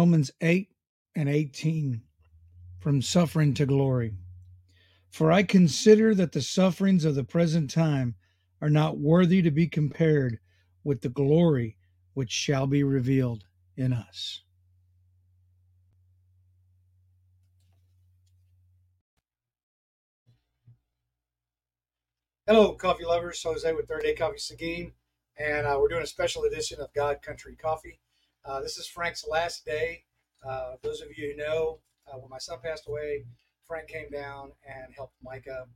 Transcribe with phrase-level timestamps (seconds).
[0.00, 0.70] Romans 8
[1.14, 2.00] and 18
[2.78, 4.14] From suffering to glory.
[5.10, 8.14] For I consider that the sufferings of the present time
[8.62, 10.38] are not worthy to be compared
[10.84, 11.76] with the glory
[12.14, 13.44] which shall be revealed
[13.76, 14.40] in us.
[22.46, 23.42] Hello, coffee lovers.
[23.42, 24.92] Jose with Third Day Coffee Seguin,
[25.36, 28.00] and uh, we're doing a special edition of God Country Coffee.
[28.44, 30.04] Uh, this is Frank's last day.
[30.46, 33.24] Uh, those of you who know, uh, when my son passed away,
[33.66, 35.66] Frank came down and helped Micah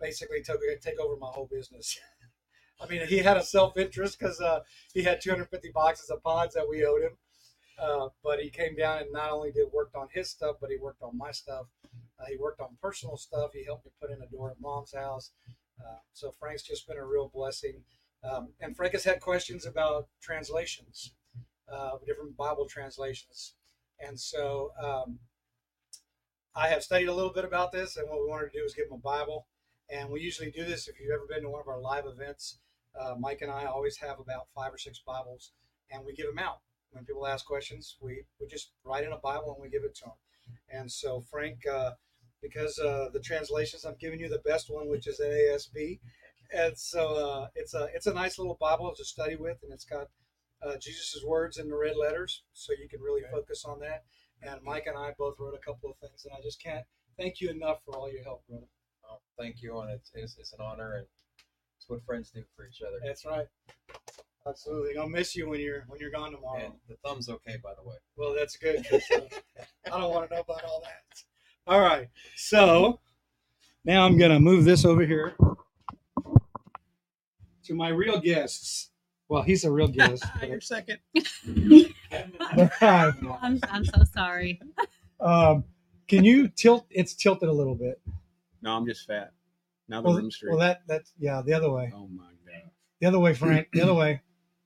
[0.00, 1.98] basically took, take over my whole business.
[2.80, 4.60] I mean, he had a self interest because uh,
[4.92, 7.16] he had 250 boxes of pods that we owed him.
[7.78, 10.76] Uh, but he came down and not only did worked on his stuff, but he
[10.76, 11.66] worked on my stuff.
[12.20, 13.50] Uh, he worked on personal stuff.
[13.52, 15.32] He helped me put in a door at mom's house.
[16.12, 17.82] So Frank's just been a real blessing.
[18.22, 21.12] Um, and Frank has had questions about translations,
[21.72, 23.54] uh, different Bible translations.
[24.00, 25.18] And so um,
[26.54, 28.74] I have studied a little bit about this, and what we wanted to do is
[28.74, 29.46] give them a Bible.
[29.90, 32.58] And we usually do this if you've ever been to one of our live events.
[32.98, 35.52] Uh, Mike and I always have about five or six Bibles,
[35.90, 36.60] and we give them out.
[36.92, 39.96] When people ask questions, we, we just write in a Bible and we give it
[39.96, 40.12] to them.
[40.70, 41.92] And so, Frank, uh,
[42.40, 45.98] because uh, the translations, I'm giving you the best one, which is NASB.
[46.52, 49.84] And so uh, it's a it's a nice little Bible to study with, and it's
[49.84, 50.08] got
[50.64, 54.04] uh, Jesus' words in the red letters, so you can really focus on that.
[54.42, 56.84] And Mike and I both wrote a couple of things, and I just can't
[57.18, 58.66] thank you enough for all your help, brother.
[59.08, 61.06] Oh, thank you, and it's, it's, it's an honor, and
[61.76, 62.98] it's what friends do for each other.
[63.04, 63.46] That's right.
[64.46, 64.98] Absolutely.
[64.98, 66.64] I'll miss you when you're when you're gone tomorrow.
[66.64, 67.96] And the thumb's okay, by the way.
[68.16, 68.86] Well, that's good.
[68.92, 68.98] uh,
[69.92, 71.22] I don't want to know about all that.
[71.66, 72.08] All right.
[72.36, 73.00] So
[73.86, 75.34] now I'm gonna move this over here
[77.64, 78.90] to my real guests.
[79.28, 80.24] Well, he's a real guest.
[80.46, 80.98] You're second.
[82.80, 84.60] I'm, I'm so sorry.
[85.20, 85.64] um,
[86.08, 86.86] can you tilt?
[86.90, 88.00] It's tilted a little bit.
[88.62, 89.32] No, I'm just fat.
[89.88, 90.50] Now the Well, room's straight.
[90.50, 91.92] well, that that's yeah, the other way.
[91.94, 92.70] oh my god!
[93.00, 93.68] The other way, Frank.
[93.72, 94.20] The other way.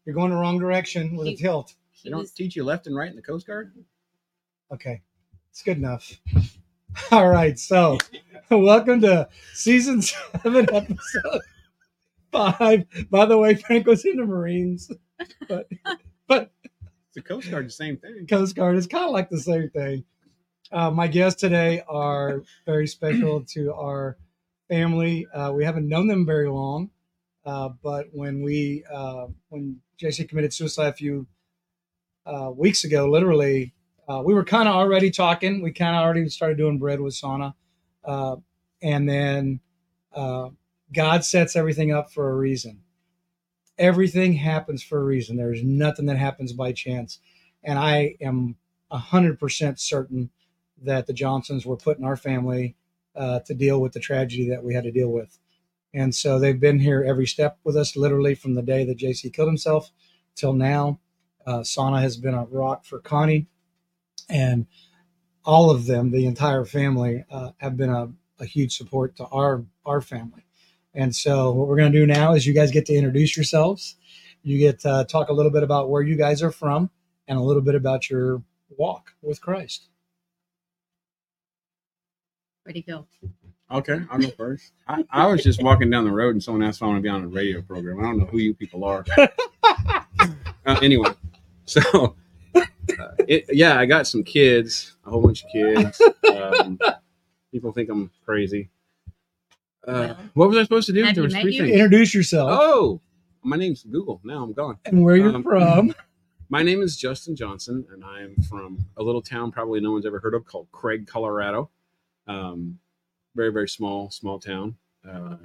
[0.04, 1.74] You're going the wrong direction with a tilt.
[2.02, 3.72] They don't was, teach you left and right in the Coast Guard.
[4.72, 5.02] Okay,
[5.50, 6.12] it's good enough.
[7.10, 7.98] All right, so
[8.50, 11.42] welcome to season seven, episode
[12.32, 12.84] five.
[13.10, 14.90] By the way, Frank was in the Marines,
[15.48, 15.68] but
[16.26, 16.52] but
[17.14, 18.26] The Coast Guard, the same thing.
[18.28, 20.04] Coast Guard is kind of like the same thing.
[20.70, 24.18] Uh, my guests today are very special to our
[24.68, 25.26] family.
[25.34, 26.90] Uh, we haven't known them very long,
[27.44, 31.26] uh, but when we uh, when JC committed suicide a few
[32.26, 33.74] uh, weeks ago, literally,
[34.08, 35.62] uh, we were kind of already talking.
[35.62, 37.54] We kind of already started doing bread with Sonna,
[38.04, 38.36] uh,
[38.82, 39.60] and then
[40.12, 40.50] uh,
[40.92, 42.82] God sets everything up for a reason.
[43.78, 45.36] Everything happens for a reason.
[45.36, 47.20] There's nothing that happens by chance,
[47.62, 48.56] and I am
[48.90, 50.30] hundred percent certain
[50.82, 52.76] that the Johnsons were put in our family
[53.14, 55.38] uh, to deal with the tragedy that we had to deal with.
[55.92, 59.32] And so they've been here every step with us, literally from the day that JC
[59.32, 59.90] killed himself
[60.34, 61.00] till now.
[61.46, 63.46] Uh, Sonna has been a rock for Connie,
[64.28, 64.66] and
[65.44, 69.64] all of them, the entire family, uh, have been a, a huge support to our
[69.86, 70.44] our family.
[70.94, 73.96] And so what we're going to do now is you guys get to introduce yourselves.
[74.42, 76.90] You get to talk a little bit about where you guys are from
[77.26, 78.42] and a little bit about your
[78.76, 79.88] walk with Christ.
[82.64, 83.06] where'd he go?
[83.70, 84.72] Okay, I'll go first.
[84.86, 87.02] I, I was just walking down the road and someone asked if I want to
[87.02, 87.98] be on a radio program.
[88.00, 89.04] I don't know who you people are.
[90.66, 91.10] uh, anyway,
[91.66, 92.16] so
[92.54, 92.62] uh,
[93.26, 96.00] it, yeah, I got some kids, a whole bunch of kids.
[96.38, 96.78] Um,
[97.50, 98.70] people think I'm crazy.
[99.88, 101.02] Uh, Well, what was I supposed to do?
[101.04, 101.62] have There was three you?
[101.62, 101.74] things.
[101.74, 103.00] Introduce yourself Oh,
[103.42, 104.20] my name's Google.
[104.24, 104.78] Now I'm gone.
[104.84, 105.94] and where you're um, from.
[106.50, 110.18] My name is Justin Johnson, and I'm from a little town probably no one's ever
[110.18, 111.68] heard of called Craig, Colorado.
[112.26, 112.78] Um,
[113.36, 114.76] very, very small, small town.
[115.06, 115.36] Uh,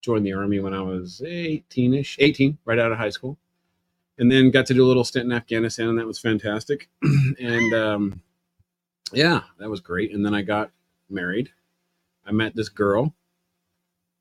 [0.00, 3.38] joined the Army when I was 18 ish, 18, right out of high school.
[4.18, 6.88] And then got to do a little stint in Afghanistan, and that was fantastic.
[7.40, 8.20] and um,
[9.12, 10.12] yeah, that was great.
[10.12, 10.72] And then I got
[11.08, 11.50] married.
[12.26, 13.14] I met this girl.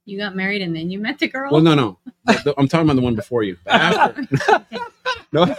[0.05, 1.51] You got married and then you met the girl?
[1.51, 1.97] Well, no, no.
[2.57, 3.57] I'm talking about the one before you.
[3.65, 4.27] After,
[5.31, 5.55] no, no.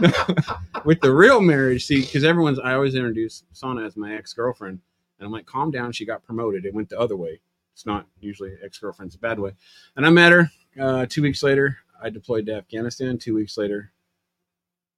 [0.84, 4.80] with the real marriage, see, because everyone's, I always introduce Sonna as my ex girlfriend,
[5.18, 5.92] and I'm like, calm down.
[5.92, 6.64] She got promoted.
[6.66, 7.40] It went the other way.
[7.72, 9.52] It's not usually ex girlfriend's a bad way.
[9.96, 11.78] And I met her uh, two weeks later.
[12.02, 13.16] I deployed to Afghanistan.
[13.16, 13.92] Two weeks later,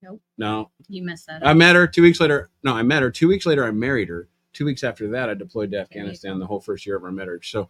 [0.03, 0.21] Nope.
[0.37, 1.49] no, you messed that up.
[1.49, 1.87] I met her.
[1.87, 3.11] Two weeks later, no, I met her.
[3.11, 4.29] Two weeks later, I married her.
[4.53, 6.39] Two weeks after that, I deployed to Afghanistan.
[6.39, 7.51] The whole first year of our marriage.
[7.53, 7.69] So.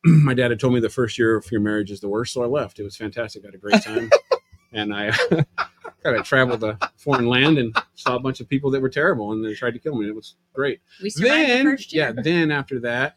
[0.04, 2.42] My dad had told me the first year of your marriage is the worst, so
[2.42, 2.78] I left.
[2.78, 3.44] It was fantastic.
[3.44, 4.10] I had a great time,
[4.72, 5.10] and I
[6.02, 9.32] kind of traveled to foreign land and saw a bunch of people that were terrible
[9.32, 10.08] and they tried to kill me.
[10.08, 10.80] It was great.
[11.02, 13.16] We survived Then, the first yeah, then after that,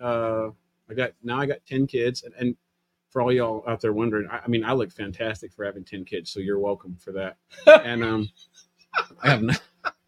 [0.00, 0.48] uh,
[0.88, 2.56] I got now I got ten kids, and, and
[3.10, 6.04] for all y'all out there wondering, I, I mean, I look fantastic for having ten
[6.04, 7.36] kids, so you're welcome for that.
[7.84, 8.28] and um,
[9.22, 9.54] I have ni-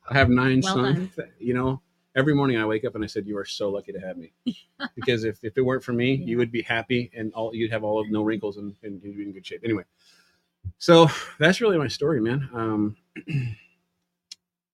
[0.09, 1.11] I have nine Well sons.
[1.39, 1.83] You know,
[2.17, 4.33] every morning I wake up and I said, "You are so lucky to have me,"
[4.97, 7.85] because if, if it weren't for me, you would be happy and all you'd have
[7.85, 9.61] all of no wrinkles and, and you'd be in good shape.
[9.65, 9.85] Anyway,
[10.79, 11.09] so
[11.39, 12.49] that's really my story, man.
[12.53, 12.97] Um,
[13.27, 13.55] you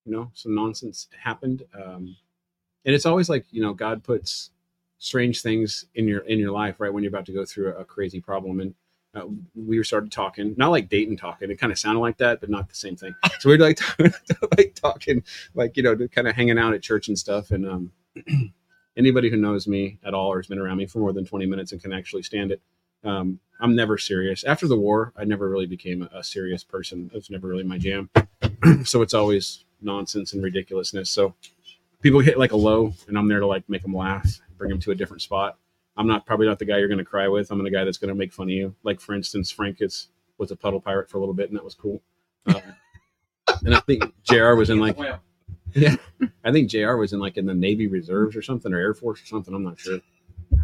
[0.06, 2.16] know, some nonsense happened, um,
[2.84, 4.50] and it's always like you know, God puts
[4.98, 7.80] strange things in your in your life right when you're about to go through a,
[7.80, 8.74] a crazy problem and.
[9.14, 11.50] Uh, we started talking, not like dating talking.
[11.50, 13.14] It kind of sounded like that, but not the same thing.
[13.40, 13.78] So we're like,
[14.56, 15.22] like talking,
[15.54, 17.50] like you know, kind of hanging out at church and stuff.
[17.50, 17.92] And um,
[18.96, 21.44] anybody who knows me at all or has been around me for more than 20
[21.44, 22.62] minutes and can actually stand it,
[23.04, 24.44] um, I'm never serious.
[24.44, 27.10] After the war, I never really became a, a serious person.
[27.12, 28.08] It was never really my jam.
[28.84, 31.10] so it's always nonsense and ridiculousness.
[31.10, 31.34] So
[32.00, 34.80] people hit like a low, and I'm there to like make them laugh, bring them
[34.80, 35.58] to a different spot.
[35.96, 37.50] I'm not probably not the guy you're going to cry with.
[37.50, 38.74] I'm the guy that's going to make fun of you.
[38.82, 40.08] Like for instance, Frank is
[40.38, 42.02] was a puddle pirate for a little bit, and that was cool.
[42.46, 42.56] Um,
[43.64, 44.54] and I think Jr.
[44.54, 44.96] was in like
[45.74, 45.96] yeah,
[46.44, 46.96] I think Jr.
[46.96, 49.54] was in like in the Navy Reserves or something, or Air Force or something.
[49.54, 50.00] I'm not sure.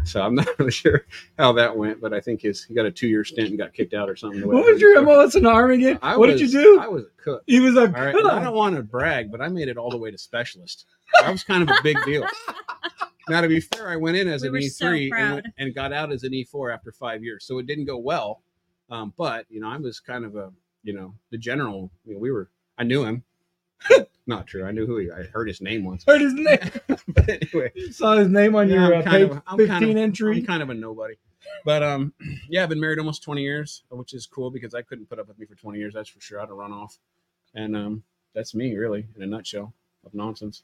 [0.03, 1.05] So I'm not really sure
[1.37, 3.73] how that went, but I think his he got a two year stint and got
[3.73, 4.39] kicked out or something.
[4.41, 5.17] the way I What was your his story.
[5.17, 5.99] MO in the army again?
[6.03, 6.79] I what was- did you do?
[6.79, 7.43] I was a cook.
[7.47, 9.77] he was a All right, and I don't want to brag, but I made it
[9.77, 10.85] all the way to specialist.
[11.21, 12.23] That was kind of a big deal.
[13.29, 15.93] Now, to be fair, I went in as We an E3 so and, and got
[15.93, 17.45] out as an E4 after five years.
[17.45, 18.41] So it didn't go well.
[18.89, 20.51] Um, but, you know, I was kind of a,
[20.83, 21.91] you know, the general.
[22.05, 23.23] You know, we were, I knew him.
[24.27, 24.65] Not true.
[24.65, 26.03] I knew who he, I heard his name once.
[26.05, 26.59] Heard his name.
[27.07, 29.67] but anyway, Saw his name on Yeah, your I'm uh, kind page of- I'm 15
[29.67, 30.37] kind of- entry.
[30.37, 31.15] I'm kind of a nobody.
[31.65, 32.13] But um,
[32.49, 35.27] yeah, I've been married almost 20 years, which is cool because I couldn't put up
[35.27, 35.93] with me for 20 years.
[35.93, 36.39] That's for sure.
[36.41, 36.97] I'd have run off.
[37.55, 38.03] And um,
[38.35, 39.73] that's me, really, in a nutshell
[40.05, 40.63] of nonsense.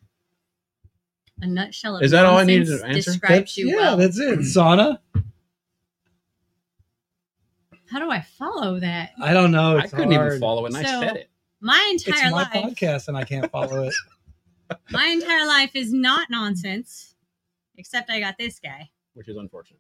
[1.42, 2.94] A nutshell of Is that all I needed to answer?
[3.12, 3.98] Describes That's- you yeah, well.
[3.98, 4.40] that's it.
[4.40, 5.00] Sonna.
[7.92, 9.12] How do I follow that?
[9.22, 9.78] I don't know.
[9.78, 10.28] I couldn't hard.
[10.28, 11.30] even follow it, and I So- said it.
[11.62, 13.94] My It's entire my life, podcast, and I can't follow it.
[14.92, 17.16] my entire life is not nonsense,
[17.78, 18.90] except I got this guy.
[19.14, 19.80] which is unfortunate.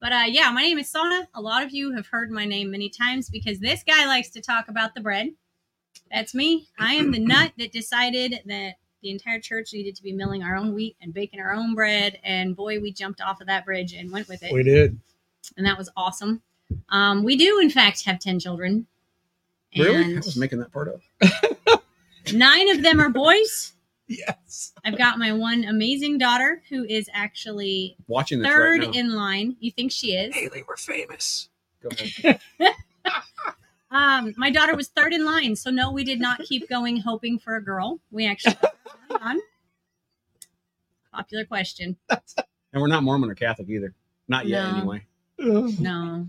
[0.00, 1.26] But uh, yeah, my name is Sonna.
[1.34, 4.40] A lot of you have heard my name many times because this guy likes to
[4.40, 5.30] talk about the bread.
[6.12, 6.68] That's me.
[6.78, 10.56] I am the nut that decided that the entire church needed to be milling our
[10.56, 12.18] own wheat and baking our own bread.
[12.24, 14.52] And boy, we jumped off of that bridge and went with it.
[14.52, 14.98] we did.
[15.56, 16.42] And that was awesome.
[16.90, 18.86] Um, we do, in fact, have 10 children.
[19.76, 20.14] Really?
[20.14, 21.82] I was making that part up.
[22.32, 23.72] nine of them are boys.
[24.06, 24.72] Yes.
[24.84, 29.56] I've got my one amazing daughter who is actually Watching this third right in line.
[29.60, 30.34] You think she is?
[30.34, 31.48] Haley, we're famous.
[31.82, 32.40] Go ahead.
[33.90, 37.38] Um, my daughter was third in line, so no, we did not keep going hoping
[37.38, 38.00] for a girl.
[38.10, 38.56] We actually
[39.20, 39.38] on.
[41.12, 41.96] Popular question.
[42.10, 42.20] and
[42.74, 43.94] we're not Mormon or Catholic either.
[44.28, 44.76] Not yet, No.
[44.76, 45.04] anyway.
[45.38, 46.28] No,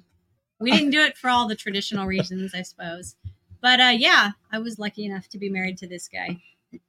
[0.59, 3.15] we didn't do it for all the traditional reasons, I suppose.
[3.61, 6.37] But uh, yeah, I was lucky enough to be married to this guy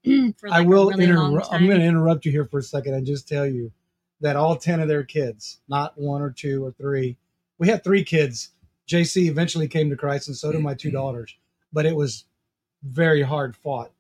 [0.37, 1.49] for like I will really interrupt.
[1.51, 3.73] I'm going to interrupt you here for a second and just tell you
[4.21, 7.17] that all 10 of their kids, not one or two or three,
[7.59, 8.51] we had three kids.
[8.91, 11.37] JC eventually came to Christ, and so did my two daughters,
[11.73, 12.25] but it was
[12.83, 13.93] very hard fought.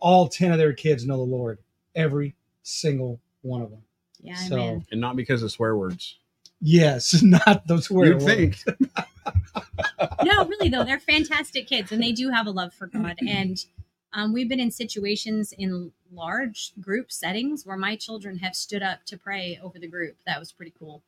[0.00, 1.58] All 10 of their kids know the Lord,
[1.94, 3.82] every single one of them.
[4.20, 4.84] yeah, so- man.
[4.90, 6.18] And not because of swear words.
[6.60, 8.24] Yes, not those swear You'd words.
[8.24, 8.56] think.
[10.24, 13.16] no, really though, they're fantastic kids, and they do have a love for God.
[13.28, 13.64] And
[14.12, 19.04] um, we've been in situations in large group settings where my children have stood up
[19.06, 20.16] to pray over the group.
[20.26, 21.02] That was pretty cool.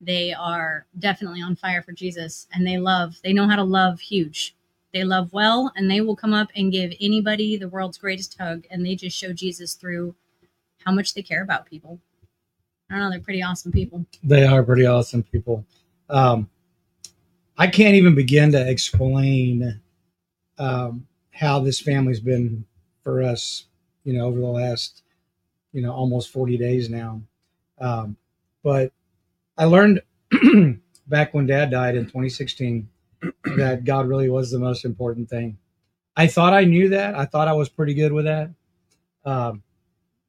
[0.00, 3.18] They are definitely on fire for Jesus, and they love.
[3.22, 4.54] They know how to love huge.
[4.92, 8.66] They love well, and they will come up and give anybody the world's greatest hug,
[8.70, 10.14] and they just show Jesus through
[10.84, 12.00] how much they care about people.
[12.88, 14.04] I don't know, they're pretty awesome people.
[14.24, 15.64] They are pretty awesome people.
[16.08, 16.48] Um,
[17.56, 19.80] I can't even begin to explain
[20.58, 22.64] um, how this family's been
[23.02, 23.66] for us,
[24.04, 25.02] you know, over the last,
[25.72, 27.20] you know, almost 40 days now.
[27.80, 28.16] Um,
[28.64, 28.92] but
[29.60, 30.00] I learned
[31.06, 32.88] back when dad died in 2016
[33.58, 35.58] that God really was the most important thing.
[36.16, 37.14] I thought I knew that.
[37.14, 38.52] I thought I was pretty good with that.
[39.22, 39.62] Um,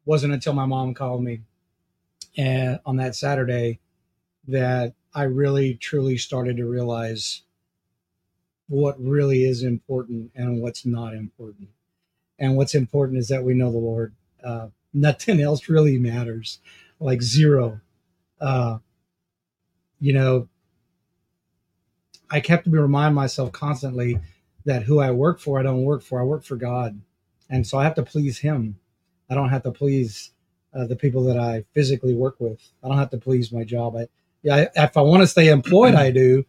[0.03, 1.43] wasn't until my mom called me
[2.35, 3.79] and on that Saturday
[4.50, 7.43] that I really truly started to realize
[8.67, 11.69] what really is important and what's not important.
[12.38, 14.13] And what's important is that we know the Lord.
[14.43, 16.59] Uh, nothing else really matters,
[17.00, 17.79] like zero.
[18.41, 18.79] Uh,
[20.01, 20.50] you know,
[22.29, 24.20] I kept to remind myself constantly
[24.65, 26.20] that who I work for, I don't work for.
[26.20, 27.00] I work for God,
[27.50, 28.77] and so I have to please Him.
[29.29, 30.31] I don't have to please
[30.74, 32.60] uh, the people that I physically work with.
[32.84, 33.96] I don't have to please my job.
[33.96, 34.08] I,
[34.43, 36.46] yeah, I, if I want to stay employed, I do,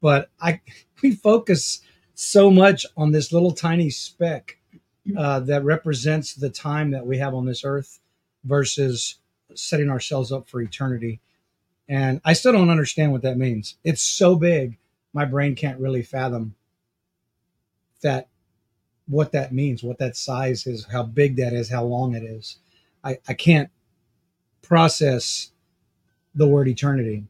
[0.00, 0.60] but I
[1.02, 1.80] we focus
[2.14, 4.58] so much on this little tiny speck
[5.16, 7.98] uh, that represents the time that we have on this earth
[8.44, 9.16] versus
[9.54, 11.20] setting ourselves up for eternity.
[11.90, 13.74] And I still don't understand what that means.
[13.82, 14.78] It's so big,
[15.12, 16.54] my brain can't really fathom
[18.02, 18.28] that
[19.08, 22.58] what that means, what that size is, how big that is, how long it is.
[23.02, 23.70] I, I can't
[24.62, 25.50] process
[26.32, 27.24] the word eternity.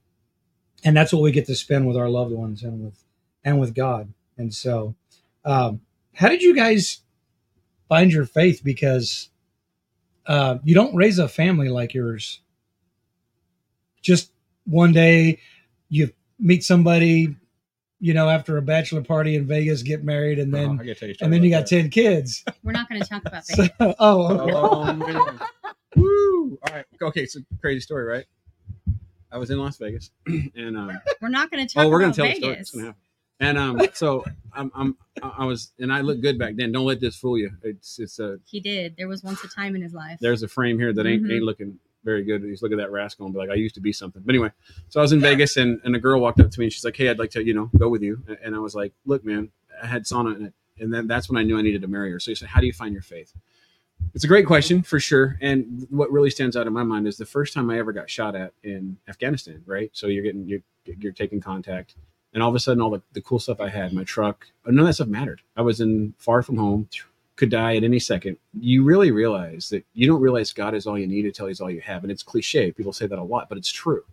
[0.85, 3.03] And that's what we get to spend with our loved ones and with
[3.43, 4.13] and with God.
[4.37, 4.95] And so
[5.43, 5.81] um,
[6.15, 7.01] how did you guys
[7.89, 8.61] find your faith?
[8.63, 9.31] Because
[10.27, 12.43] uh, you don't raise a family like yours.
[14.03, 14.33] Just
[14.71, 15.39] one day
[15.89, 17.35] you meet somebody,
[17.99, 20.95] you know, after a bachelor party in Vegas, get married, and then Oh, I gotta
[20.95, 22.45] tell you and then you about got ten kids.
[22.63, 24.53] We're not going to talk about So, oh, okay.
[24.55, 25.41] Oh, man.
[25.97, 26.59] Woo!
[26.63, 26.85] All right.
[27.03, 28.25] Okay, so crazy story, right?
[29.33, 32.09] I was in Las Vegas, and um, We're not going to talk oh, we're gonna
[32.09, 32.57] about tell the story.
[32.57, 33.01] It's gonna happen.
[33.43, 36.73] And um, so I'm, I'm, I was, and I looked good back then.
[36.73, 37.51] Don't let this fool you.
[37.63, 38.39] It's, it's a.
[38.45, 38.97] He did.
[38.99, 40.19] There was once a time in his life.
[40.21, 41.33] There's a frame here that ain't Mhm.
[41.33, 42.43] ain't looking very good.
[42.43, 44.23] He's look at that rascal and be like, I used to be something.
[44.25, 44.51] But anyway,
[44.89, 46.85] so I was in Vegas, and and a girl walked up to me, and she's
[46.85, 48.23] like, Hey, I'd like to, you know, go with you.
[48.43, 49.51] And I was like, Look, man,
[49.83, 52.11] I had Sonna in it, and then that's when I knew I needed to marry
[52.11, 52.21] her.
[52.21, 53.35] So he said, How do you find your faith?
[54.15, 55.37] It's a great question for sure.
[55.43, 58.09] And what really stands out in my mind is the first time I ever got
[58.09, 59.91] shot at in Afghanistan, right?
[59.93, 61.97] So you're getting you're, you're taking contact,
[62.33, 64.81] and all of a sudden, all the, the cool stuff I had, my truck, none
[64.81, 65.43] of that stuff mattered.
[65.57, 66.89] I was in far from home,
[67.41, 68.37] could die at any second.
[68.61, 71.71] You really realize that you don't realize God is all you need until He's all
[71.71, 72.71] you have, and it's cliche.
[72.71, 74.05] People say that a lot, but it's true.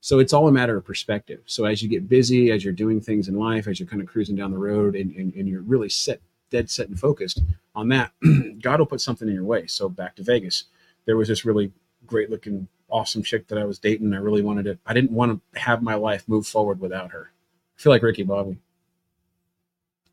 [0.00, 1.40] So it's all a matter of perspective.
[1.44, 4.08] So as you get busy, as you're doing things in life, as you're kind of
[4.08, 6.20] cruising down the road, and, and, and you're really set,
[6.50, 7.42] dead set, and focused
[7.74, 8.12] on that,
[8.62, 9.66] God will put something in your way.
[9.66, 10.64] So back to Vegas,
[11.04, 11.72] there was this really
[12.06, 14.14] great looking, awesome chick that I was dating.
[14.14, 14.78] I really wanted to.
[14.86, 17.32] I didn't want to have my life move forward without her.
[17.76, 18.56] I feel like Ricky Bobby.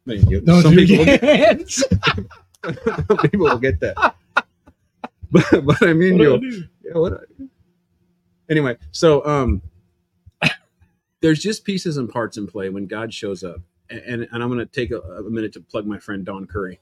[0.08, 1.06] Maybe you- Those Some people,
[2.66, 3.08] will get, hands.
[3.08, 4.16] some people will get that.
[5.32, 6.68] But, but I mean, you.
[6.84, 7.26] Yeah, what?
[8.50, 9.62] Anyway, so um,
[11.22, 13.58] there's just pieces and parts in play when God shows up,
[13.90, 16.80] and and I'm going to take a, a minute to plug my friend Don Curry.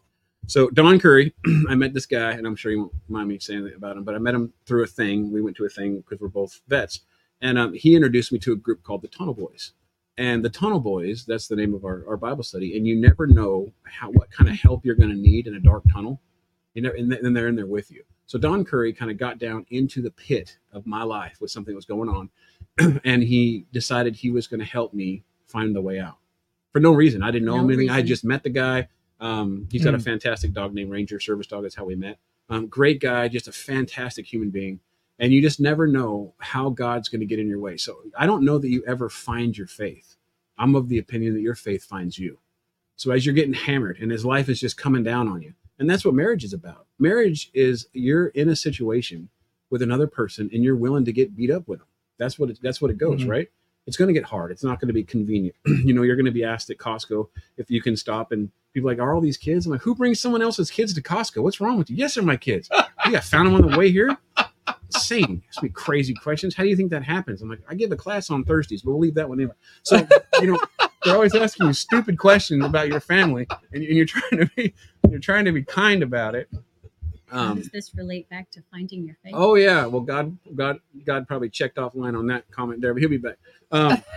[0.47, 1.33] So Don Curry,
[1.69, 4.15] I met this guy, and I'm sure you won't mind me saying about him, but
[4.15, 5.31] I met him through a thing.
[5.31, 7.01] We went to a thing because we're both vets,
[7.41, 9.71] and um, he introduced me to a group called the Tunnel Boys.
[10.17, 12.77] And the Tunnel Boys, that's the name of our, our Bible study.
[12.77, 15.59] And you never know how what kind of help you're going to need in a
[15.59, 16.21] dark tunnel.
[16.75, 18.03] You know, and then they're in there with you.
[18.25, 21.73] So Don Curry kind of got down into the pit of my life with something
[21.73, 22.29] that was going on,
[23.05, 26.17] and he decided he was going to help me find the way out
[26.71, 27.21] for no reason.
[27.21, 27.89] I didn't know No him anything.
[27.91, 28.87] I just met the guy.
[29.19, 30.03] Um, he's got a Hmm.
[30.03, 31.63] fantastic dog named Ranger Service Dog.
[31.63, 32.17] That's how we met.
[32.49, 34.79] Um, great guy, just a fantastic human being.
[35.19, 37.77] And you just never know how God's going to get in your way.
[37.77, 40.15] So I don't know that you ever find your faith.
[40.57, 42.39] I'm of the opinion that your faith finds you.
[42.95, 45.89] So as you're getting hammered and as life is just coming down on you, and
[45.89, 46.85] that's what marriage is about.
[46.99, 49.29] Marriage is you're in a situation
[49.69, 51.87] with another person and you're willing to get beat up with them.
[52.19, 53.29] That's what it, that's what it goes, Mhm.
[53.29, 53.47] right?
[53.85, 54.51] It's going to get hard.
[54.51, 55.55] It's not going to be convenient.
[55.65, 57.27] you know, you're going to be asked at Costco
[57.57, 59.65] if you can stop and people like, are all these kids?
[59.65, 61.43] I'm like, who brings someone else's kids to Costco?
[61.43, 61.97] What's wrong with you?
[61.97, 62.69] Yes, they're my kids.
[63.09, 64.15] Yeah, found them on the way here.
[64.95, 65.43] Insane.
[65.49, 66.55] Ask me crazy questions.
[66.55, 67.41] How do you think that happens?
[67.41, 69.51] I'm like, I give a class on Thursdays, but we'll leave that one in.
[69.83, 70.05] So,
[70.41, 70.59] you know,
[71.03, 74.73] they're always asking you stupid questions about your family, and, and you're trying to be
[75.09, 76.49] you're trying to be kind about it.
[77.27, 79.33] How Um, does this relate back to finding your faith?
[79.35, 83.09] oh yeah, well God God God probably checked offline on that comment there, but he'll
[83.09, 83.37] be back.
[83.71, 84.03] Um,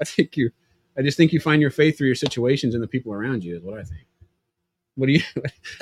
[0.00, 0.50] I think you,
[0.98, 3.56] I just think you find your faith through your situations and the people around you
[3.56, 4.02] is what I think.
[4.96, 5.20] What do you?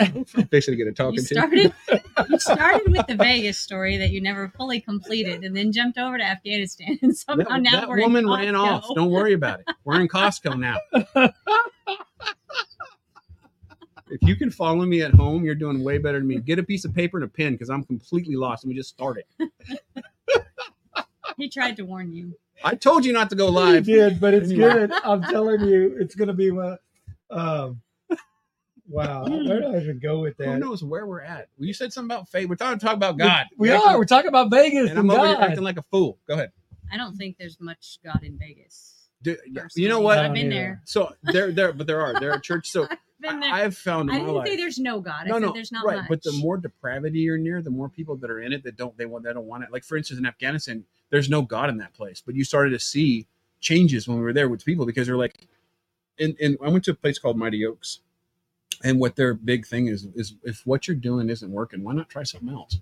[0.01, 1.35] I'm fixing to get a talking you to.
[1.35, 1.73] started
[2.29, 6.19] you started with the Vegas story that you never fully completed and then jumped over
[6.19, 8.85] to Afghanistan and somehow That, now that we're woman in ran off.
[8.95, 9.67] Don't worry about it.
[9.85, 10.79] We're in Costco now.
[14.11, 16.39] if you can follow me at home, you're doing way better than me.
[16.39, 18.65] Get a piece of paper and a pen because I'm completely lost.
[18.65, 19.29] Let me just start it.
[21.37, 22.37] He tried to warn you.
[22.63, 23.85] I told you not to go You live.
[23.85, 24.73] did, but it's Anyway.
[24.73, 24.93] good.
[25.05, 26.81] I'm telling you, it's going to be what.
[27.31, 27.81] Um,
[28.89, 30.45] wow, where do I even go with that?
[30.47, 30.59] Who that?
[30.61, 31.49] knows where we're at?
[31.59, 32.49] Well, you said something about faith.
[32.49, 33.47] We're talking, talking about God.
[33.57, 35.45] We You're acting- We're talking about Vegas and and, I'm over here God.
[35.51, 36.19] acting like a fool.
[36.27, 36.53] Go ahead.
[36.93, 39.09] I don't think there's much God in Vegas.
[39.23, 39.39] Do-
[39.75, 40.19] you know what?
[40.19, 40.83] I've been there.
[40.85, 42.73] So there, there, but there are there are churches.
[42.73, 42.87] So
[43.27, 44.47] I, I've found in I my didn't life.
[44.49, 45.23] say there's no God.
[45.25, 45.97] I no, said no, there's not right.
[45.99, 46.09] much.
[46.11, 48.97] But the more depravity you're near, the more people that are in it that don't
[48.99, 49.73] they want they don't want it.
[49.73, 52.79] Like for instance, in Afghanistan, there's no God in that place, but you started to
[52.79, 53.27] see
[53.61, 55.49] changes when we were there with people because they're like,
[56.19, 58.01] and and I went to a place called Mighty Oaks,
[58.85, 62.11] and what their big thing is is if what you're doing isn't working, why not
[62.11, 62.79] try something else?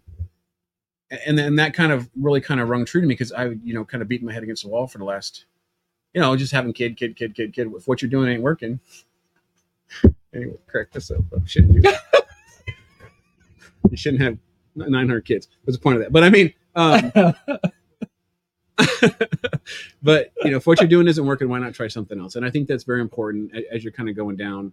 [1.26, 3.72] And then that kind of really kind of rung true to me because I you
[3.72, 5.44] know kind of beating my head against the wall for the last,
[6.12, 7.72] you know, just having kid, kid, kid, kid, kid.
[7.74, 8.80] If what you're doing ain't working,
[10.34, 11.22] anyway, correct this up.
[11.46, 12.00] Shouldn't do that.
[13.90, 14.38] you shouldn't have
[14.74, 15.48] 900 kids.
[15.64, 16.12] What's the point of that?
[16.12, 17.12] But I mean, um,
[20.02, 22.36] but you know, if what you're doing isn't working, why not try something else?
[22.36, 24.72] And I think that's very important as you're kind of going down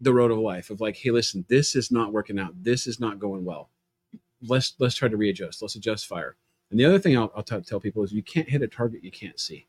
[0.00, 2.52] the road of life of like, hey, listen, this is not working out.
[2.62, 3.70] This is not going well.
[4.42, 5.62] Let's let's try to readjust.
[5.62, 6.36] Let's adjust fire.
[6.70, 9.04] And the other thing I'll, I'll t- tell people is you can't hit a target
[9.04, 9.66] you can't see.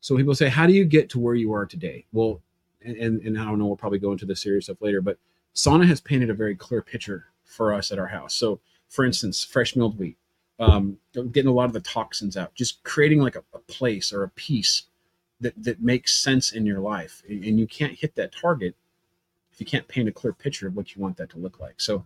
[0.00, 2.06] So people say, how do you get to where you are today?
[2.12, 2.40] Well,
[2.84, 5.18] and and, I don't know, we'll probably go into the serious stuff later, but
[5.54, 8.34] Sonna has painted a very clear picture for us at our house.
[8.34, 10.16] So, for instance, fresh milled wheat,
[10.58, 14.24] um, getting a lot of the toxins out, just creating like a, a place or
[14.24, 14.84] a piece
[15.40, 17.22] that that makes sense in your life.
[17.28, 18.74] And, you can't hit that target
[19.60, 21.80] you can't paint a clear picture of what you want that to look like.
[21.80, 22.04] So,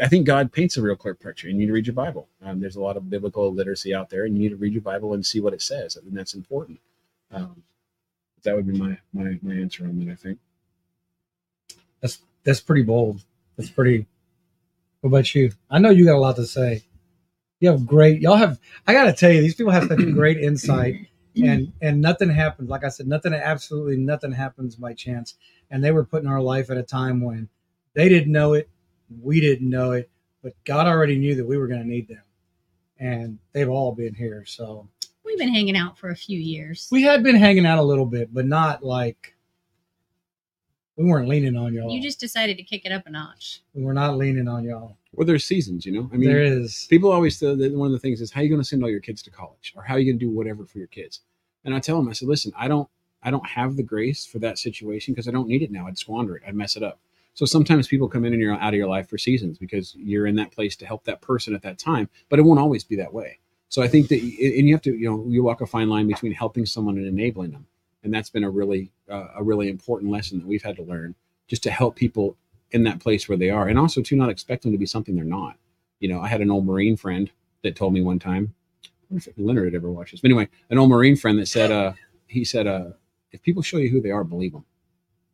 [0.00, 1.48] I think God paints a real clear picture.
[1.48, 2.28] You need to read your Bible.
[2.42, 4.82] Um, there's a lot of biblical literacy out there, and you need to read your
[4.82, 6.80] Bible and see what it says, and that's important.
[7.30, 7.62] Um,
[8.42, 10.12] that would be my my my answer on that.
[10.12, 10.38] I think.
[12.00, 13.22] That's that's pretty bold.
[13.56, 14.06] That's pretty.
[15.00, 15.52] What about you?
[15.70, 16.82] I know you got a lot to say.
[17.60, 18.20] You have great.
[18.20, 18.58] Y'all have.
[18.86, 21.50] I got to tell you, these people have such great insight, Mm.
[21.50, 22.68] and and nothing happens.
[22.68, 23.32] Like I said, nothing.
[23.32, 25.36] Absolutely nothing happens by chance.
[25.70, 27.48] And they were putting our life at a time when
[27.94, 28.68] they didn't know it,
[29.22, 30.10] we didn't know it,
[30.42, 32.22] but God already knew that we were going to need them,
[32.98, 34.44] and they've all been here.
[34.46, 34.88] So
[35.24, 36.88] We've been hanging out for a few years.
[36.90, 39.34] we had been hanging out a little bit, but not like
[40.96, 41.90] we weren't leaning on y'all.
[41.90, 43.62] You just decided to kick it up a notch.
[43.72, 44.98] we were not leaning on y'all.
[45.14, 46.08] Well, there's seasons, you know.
[46.12, 46.86] I mean, there is.
[46.88, 48.82] people always say that one of the things is how are you going to send
[48.82, 49.74] all your kids to college?
[49.76, 51.20] Or how are you going to do whatever for your kids?
[51.64, 52.88] And i tell them i said listen i don't
[53.22, 55.86] i don't have the grace for that situation because i don't need it now.
[55.86, 56.42] I'd squander it.
[56.46, 56.98] I'd mess it up.
[57.34, 60.26] So sometimes people come in and you're out of your life for seasons because you're
[60.26, 62.96] in that place to help that person at that time but it won't always be
[62.96, 63.38] that way.
[63.68, 66.08] So i think that and you have to you know you walk a fine line
[66.08, 67.66] between helping someone and enabling them
[68.02, 71.14] and that's been a really uh, a really important lesson that we've had to learn
[71.48, 72.36] just to help people
[72.72, 75.14] in that place where they are and also to not expect them to be something
[75.14, 75.56] they're not
[76.02, 77.30] you know, I had an old Marine friend
[77.62, 78.54] that told me one time,
[78.84, 80.20] I wonder if Leonard had ever watched this.
[80.20, 81.92] But anyway, an old Marine friend that said, uh,
[82.26, 82.90] he said, uh,
[83.30, 84.64] if people show you who they are, believe them.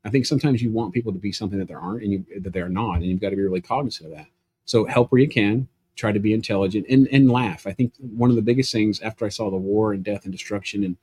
[0.05, 2.53] I think sometimes you want people to be something that they aren't and you that
[2.53, 4.27] they're not, and you've got to be really cognizant of that.
[4.67, 7.67] So help where you can, try to be intelligent and, and laugh.
[7.67, 10.33] I think one of the biggest things after I saw the war and death and
[10.33, 10.97] destruction and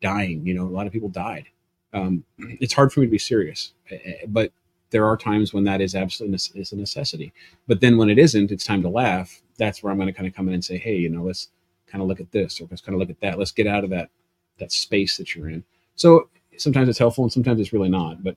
[0.00, 1.46] dying, you know, a lot of people died.
[1.92, 4.52] Um, it's hard for me to be serious, eh, eh, but
[4.90, 7.32] there are times when that is absolutely nece- is a necessity.
[7.66, 9.40] But then when it isn't, it's time to laugh.
[9.58, 11.48] That's where I'm going to kind of come in and say, hey, you know, let's
[11.86, 13.38] kind of look at this or let's kind of look at that.
[13.38, 14.10] Let's get out of that
[14.58, 15.64] that space that you're in.
[15.94, 18.22] So sometimes it's helpful and sometimes it's really not.
[18.22, 18.36] But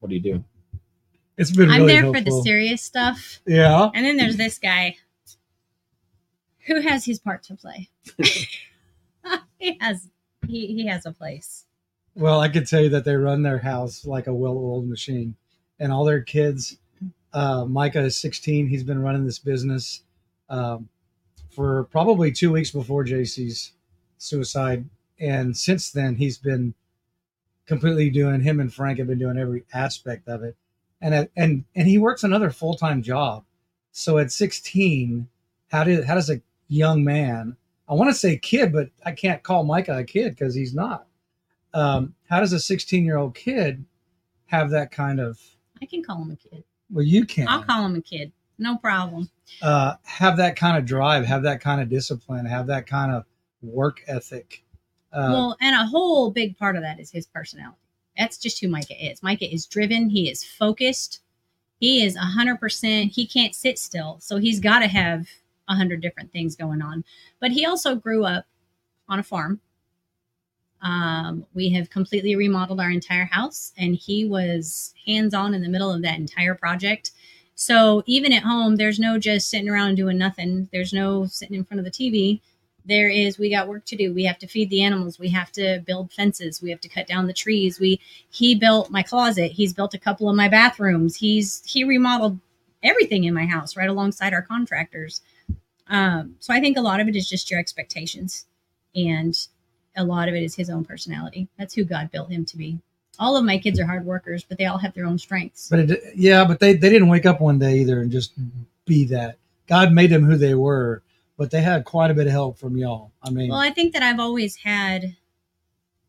[0.00, 0.44] what do you do?
[1.36, 1.70] It's been.
[1.70, 3.40] I'm really there for the serious stuff.
[3.46, 3.90] Yeah.
[3.94, 4.96] And then there's this guy
[6.66, 7.88] who has his part to play.
[9.58, 10.08] he has
[10.46, 11.66] he, he has a place.
[12.14, 15.34] Well, I could tell you that they run their house like a well-oiled machine,
[15.78, 16.76] and all their kids.
[17.32, 18.68] Uh, Micah is 16.
[18.68, 20.02] He's been running this business
[20.50, 20.88] um,
[21.50, 23.72] for probably two weeks before JC's
[24.18, 24.84] suicide,
[25.18, 26.74] and since then he's been
[27.66, 28.42] completely doing.
[28.42, 30.56] Him and Frank have been doing every aspect of it,
[31.00, 33.44] and at- and and he works another full-time job.
[33.92, 35.28] So at 16,
[35.70, 37.56] how did how does a young man?
[37.88, 41.06] I want to say kid, but I can't call Micah a kid because he's not
[41.74, 43.84] um, how does a 16 year old kid
[44.46, 45.38] have that kind of
[45.80, 46.64] I can call him a kid.
[46.90, 48.32] well you can I'll call him a kid.
[48.58, 49.28] No problem.
[49.62, 53.24] uh, have that kind of drive have that kind of discipline have that kind of
[53.62, 54.62] work ethic
[55.12, 57.76] uh, well, and a whole big part of that is his personality.
[58.16, 59.22] That's just who Micah is.
[59.22, 60.08] Micah is driven.
[60.08, 61.20] He is focused.
[61.80, 63.12] He is hundred percent.
[63.12, 65.26] He can't sit still, so he's got to have
[65.68, 67.04] a hundred different things going on.
[67.40, 68.46] But he also grew up
[69.08, 69.60] on a farm.
[70.82, 75.68] Um, we have completely remodeled our entire house, and he was hands on in the
[75.68, 77.12] middle of that entire project.
[77.54, 80.68] So even at home, there's no just sitting around and doing nothing.
[80.72, 82.40] There's no sitting in front of the TV
[82.84, 84.12] there is we got work to do.
[84.12, 85.18] We have to feed the animals.
[85.18, 86.60] We have to build fences.
[86.60, 87.78] We have to cut down the trees.
[87.78, 89.52] We he built my closet.
[89.52, 91.16] He's built a couple of my bathrooms.
[91.16, 92.38] He's he remodeled
[92.82, 95.20] everything in my house right alongside our contractors.
[95.88, 98.46] Um, so i think a lot of it is just your expectations.
[98.94, 99.36] And
[99.96, 102.78] a lot of it is his own personality that's who god built him to be
[103.18, 105.78] all of my kids are hard workers but they all have their own strengths but
[105.80, 108.32] it, yeah but they, they didn't wake up one day either and just
[108.86, 111.02] be that god made them who they were
[111.36, 113.92] but they had quite a bit of help from y'all i mean Well, I think
[113.92, 115.16] that I've always had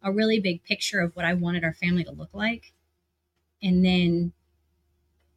[0.04, 2.74] a really big picture of what I wanted our family to look like.
[3.62, 4.34] And then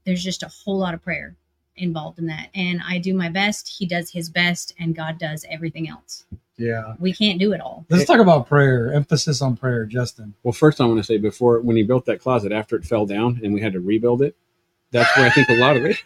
[0.04, 1.36] there's just a whole lot of prayer
[1.76, 2.48] involved in that.
[2.54, 6.24] And I do my best, he does his best, and God does everything else.
[6.58, 6.94] Yeah.
[6.98, 7.84] We can't do it all.
[7.90, 8.92] Let's talk about prayer.
[8.92, 10.34] Emphasis on prayer, Justin.
[10.42, 13.04] Well, first I want to say before when he built that closet after it fell
[13.06, 14.36] down and we had to rebuild it,
[14.90, 16.02] that's where I think a lot of it.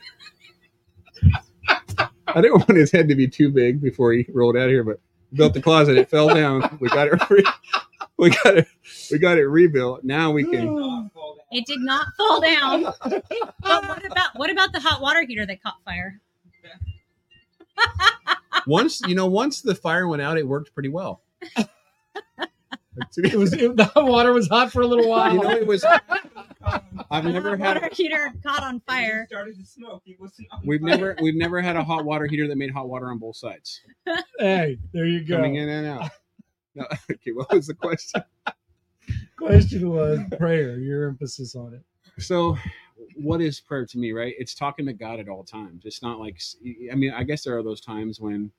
[2.26, 4.84] I didn't want his head to be too big before he rolled out of here,
[4.84, 5.00] but
[5.34, 5.96] built the closet.
[5.96, 6.78] It fell down.
[6.80, 7.30] We got it.
[7.30, 7.44] Re-
[8.16, 8.68] we got it.
[9.10, 10.04] We got it rebuilt.
[10.04, 11.10] Now we can.
[11.52, 12.82] It did not fall down.
[13.02, 13.24] but
[13.88, 16.20] what about what about the hot water heater that caught fire?
[18.66, 21.22] Once you know, once the fire went out, it worked pretty well.
[23.16, 25.32] It was it, the water was hot for a little while.
[25.32, 25.84] You know, it was.
[27.10, 27.82] I've The never hot had.
[27.82, 29.26] water heater caught on fire.
[29.28, 30.02] started to smoke.
[30.04, 30.88] He wasn't on We've fire.
[30.90, 31.16] never.
[31.22, 33.80] We've never had a hot water heater that made hot water on both sides,
[34.38, 35.36] hey, there you go.
[35.36, 36.10] coming in and out.
[36.74, 37.32] No, okay.
[37.32, 38.22] What was the question?
[39.38, 40.78] Question was prayer.
[40.78, 41.82] Your emphasis on it.
[42.22, 42.58] so
[43.16, 44.34] what is prayer to me right?
[44.38, 45.82] It's talking to god at all times.
[45.84, 46.40] It's not like
[46.90, 48.50] i mean i guess there are those times when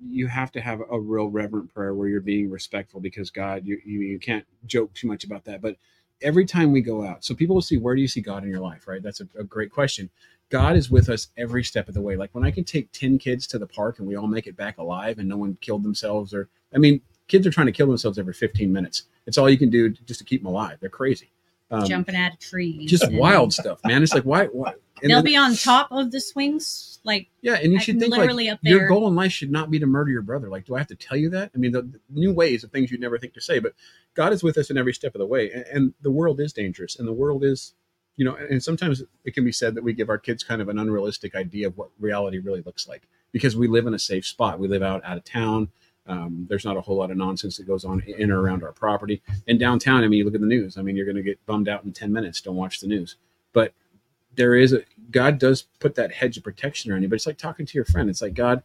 [0.00, 3.80] you have to have a real reverent prayer where you're being respectful because god you,
[3.84, 5.62] you, you can't joke too much about that.
[5.62, 5.76] But
[6.22, 8.50] every time we go out so people will see where do you see god in
[8.50, 9.02] your life right?
[9.02, 10.10] That's a, a great question.
[10.50, 12.16] God is with us every step of the way.
[12.16, 14.56] Like when i can take 10 kids to the park and we all make it
[14.56, 17.86] back alive and no one killed themselves or i mean kids are trying to kill
[17.86, 19.04] themselves every 15 minutes.
[19.26, 20.78] It's all you can do just to keep them alive.
[20.80, 21.30] They're crazy
[21.74, 22.90] um, jumping out of trees.
[22.90, 24.02] just and wild stuff, man.
[24.02, 24.46] It's like why?
[24.46, 24.74] why?
[25.02, 28.46] They'll then- be on top of the swings, like yeah, and you should think literally
[28.46, 30.48] like up your goal in life should not be to murder your brother.
[30.48, 31.50] Like, do I have to tell you that?
[31.54, 33.74] I mean, the, the new ways of things you'd never think to say, but
[34.14, 36.52] God is with us in every step of the way, and, and the world is
[36.52, 37.74] dangerous, and the world is,
[38.16, 40.68] you know, and sometimes it can be said that we give our kids kind of
[40.68, 44.26] an unrealistic idea of what reality really looks like because we live in a safe
[44.26, 44.58] spot.
[44.58, 45.70] We live out out of town.
[46.06, 48.72] Um, there's not a whole lot of nonsense that goes on in or around our
[48.72, 49.22] property.
[49.48, 50.76] And downtown, I mean, you look at the news.
[50.76, 52.40] I mean, you're going to get bummed out in 10 minutes.
[52.40, 53.16] Don't watch the news.
[53.52, 53.72] But
[54.36, 57.08] there is a God does put that hedge of protection around you.
[57.08, 58.10] But it's like talking to your friend.
[58.10, 58.62] It's like God,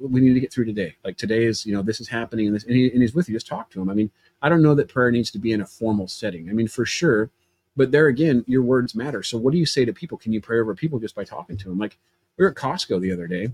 [0.00, 0.96] we need to get through today.
[1.04, 3.28] Like today is, you know, this is happening, and this, and, he, and he's with
[3.28, 3.34] you.
[3.34, 3.90] Just talk to him.
[3.90, 6.48] I mean, I don't know that prayer needs to be in a formal setting.
[6.48, 7.30] I mean, for sure.
[7.76, 9.22] But there again, your words matter.
[9.22, 10.18] So what do you say to people?
[10.18, 11.78] Can you pray over people just by talking to them?
[11.78, 11.96] Like
[12.36, 13.52] we were at Costco the other day,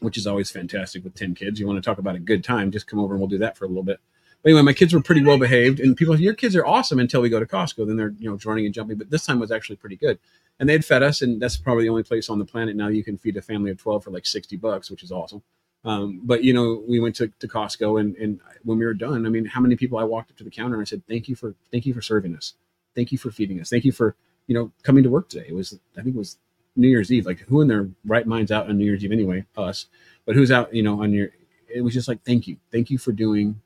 [0.00, 1.60] which is always fantastic with 10 kids.
[1.60, 3.56] You want to talk about a good time, just come over and we'll do that
[3.56, 4.00] for a little bit.
[4.44, 7.22] But anyway, my kids were pretty well behaved, and people, your kids are awesome until
[7.22, 7.86] we go to Costco.
[7.86, 8.98] Then they're you know running and jumping.
[8.98, 10.18] But this time was actually pretty good,
[10.60, 13.02] and they'd fed us, and that's probably the only place on the planet now you
[13.02, 15.42] can feed a family of twelve for like sixty bucks, which is awesome.
[15.82, 19.24] Um, but you know, we went to, to Costco, and and when we were done,
[19.24, 21.26] I mean, how many people I walked up to the counter and I said, "Thank
[21.26, 22.52] you for thank you for serving us,
[22.94, 24.14] thank you for feeding us, thank you for
[24.46, 26.36] you know coming to work today." It was I think it was
[26.76, 27.26] New Year's Eve.
[27.26, 29.44] Like who in their right minds out on New Year's Eve anyway?
[29.56, 29.86] Us,
[30.26, 30.74] but who's out?
[30.74, 31.30] You know, on your
[31.72, 33.60] it was just like thank you, thank you for doing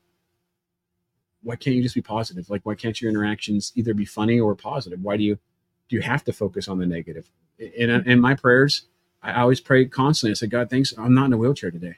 [1.43, 2.49] why can't you just be positive?
[2.49, 5.01] Like, why can't your interactions either be funny or positive?
[5.01, 5.37] Why do you
[5.87, 7.29] do you have to focus on the negative?
[7.57, 8.83] In in uh, my prayers,
[9.23, 10.31] I always pray constantly.
[10.31, 10.93] I say, God, thanks.
[10.97, 11.95] I'm not in a wheelchair today.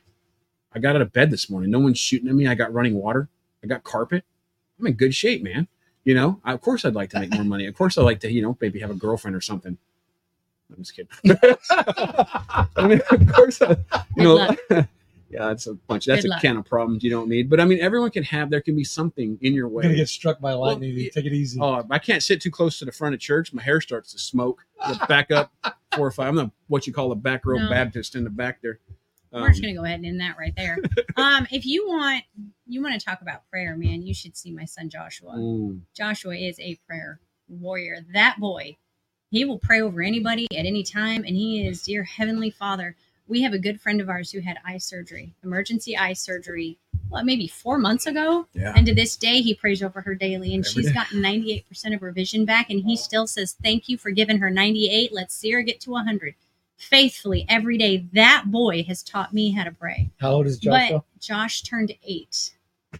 [0.73, 1.69] I got out of bed this morning.
[1.69, 2.47] No one's shooting at me.
[2.47, 3.29] I got running water.
[3.63, 4.23] I got carpet.
[4.79, 5.67] I'm in good shape, man.
[6.03, 7.67] You know, I, of course I'd like to make more money.
[7.67, 9.77] Of course I'd like to, you know, maybe have a girlfriend or something.
[10.75, 11.37] I'm just kidding.
[11.71, 13.75] I mean, of course, I,
[14.15, 14.85] you know, yeah,
[15.47, 16.05] that's a bunch.
[16.05, 16.41] That's Good a luck.
[16.41, 17.49] can of problems you don't need.
[17.49, 18.49] But I mean, everyone can have.
[18.49, 20.93] There can be something in your We're gonna get struck by lightning.
[20.97, 21.09] yeah.
[21.13, 21.59] Take it easy.
[21.61, 23.53] Oh, I can't sit too close to the front of church.
[23.53, 24.65] My hair starts to smoke.
[24.81, 25.51] I back up
[25.95, 26.27] four or five.
[26.27, 27.69] I'm the what you call a back row No.
[27.69, 28.79] Baptist in the back there.
[29.33, 30.77] Um, We're just gonna go ahead and end that right there.
[31.15, 32.23] um, if you want,
[32.67, 35.35] you want to talk about prayer, man, you should see my son Joshua.
[35.35, 37.99] mm, Joshua is a prayer warrior.
[38.13, 38.75] That boy,
[39.31, 42.95] he will pray over anybody at any time, and he is dear heavenly Father.
[43.27, 46.77] We have a good friend of ours who had eye surgery, emergency eye surgery,
[47.09, 48.47] well, maybe four months ago.
[48.53, 48.73] yeah.
[48.75, 50.93] And to this day, he prays over her daily, and Every she's day.
[50.93, 52.69] gotten 98% of her vision back.
[52.69, 55.13] And he still says, Thank you for giving her 98.
[55.13, 56.35] Let's see her get to 100.
[56.77, 58.05] Faithfully every day.
[58.13, 60.09] That boy has taught me how to pray.
[60.19, 61.03] How old is Joshua?
[61.13, 62.51] But Josh turned eight.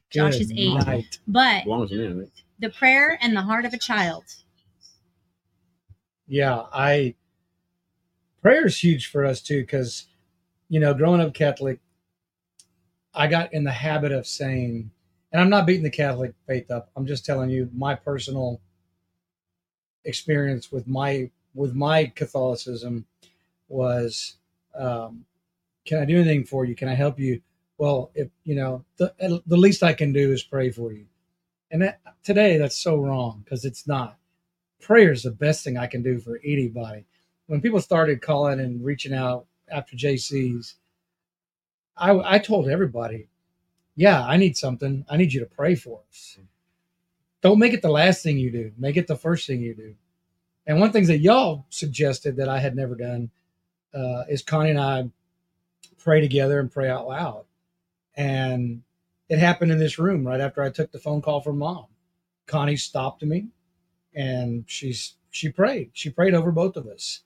[0.10, 0.74] Josh is eight.
[0.76, 1.20] night.
[1.28, 2.30] But As long as man, right?
[2.60, 4.24] the prayer and the heart of a child.
[6.32, 7.16] Yeah, I
[8.42, 10.08] prayer is huge for us too because
[10.70, 11.82] you know, growing up Catholic,
[13.14, 14.90] I got in the habit of saying,
[15.34, 16.90] and I'm not beating the Catholic faith up.
[16.96, 18.62] I'm just telling you my personal
[20.06, 23.06] experience with my with my Catholicism
[23.68, 24.38] was,
[24.74, 25.26] um,
[25.86, 26.76] can I do anything for you?
[26.76, 27.42] Can I help you?
[27.78, 31.08] Well, if you know, the the least I can do is pray for you.
[31.72, 34.18] And that, today, that's so wrong because it's not
[34.82, 37.06] prayer is the best thing I can do for anybody.
[37.48, 40.76] When people started calling and reaching out after JC's,
[41.98, 43.28] I, I told everybody,
[43.96, 45.06] yeah, I need something.
[45.10, 46.38] I need you to pray for us.
[47.42, 48.72] Don't make it the last thing you do.
[48.78, 49.96] Make it the first thing you do.
[50.66, 53.32] And one thing that y'all suggested that I had never done
[53.94, 55.10] uh, is Connie and I
[55.98, 57.46] pray together and pray out loud.
[58.16, 58.84] And
[59.30, 61.86] it happened in this room right after I took the phone call from mom.
[62.46, 63.48] Connie stopped me
[64.14, 65.92] and she's she prayed.
[65.94, 67.22] She prayed over both of us.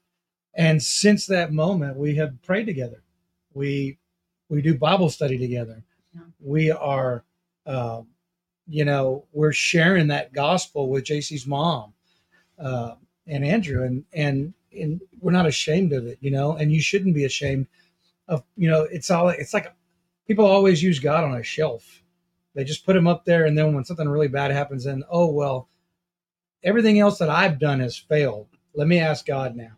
[0.56, 3.04] And since that moment, we have prayed together.
[3.54, 3.98] We
[4.50, 5.84] we do Bible study together.
[6.14, 6.22] Yeah.
[6.40, 7.24] We are,
[7.66, 8.02] uh,
[8.68, 11.94] you know, we're sharing that gospel with JC's mom
[12.60, 12.96] uh,
[13.28, 16.56] and Andrew, and and and we're not ashamed of it, you know.
[16.56, 17.68] And you shouldn't be ashamed
[18.28, 18.84] of, you know.
[18.84, 19.30] It's all.
[19.30, 19.74] It's like
[20.28, 22.04] people always use God on a shelf.
[22.54, 25.32] They just put him up there, and then when something really bad happens, then oh
[25.32, 25.68] well,
[26.66, 28.48] everything else that I've done has failed.
[28.74, 29.78] Let me ask God now.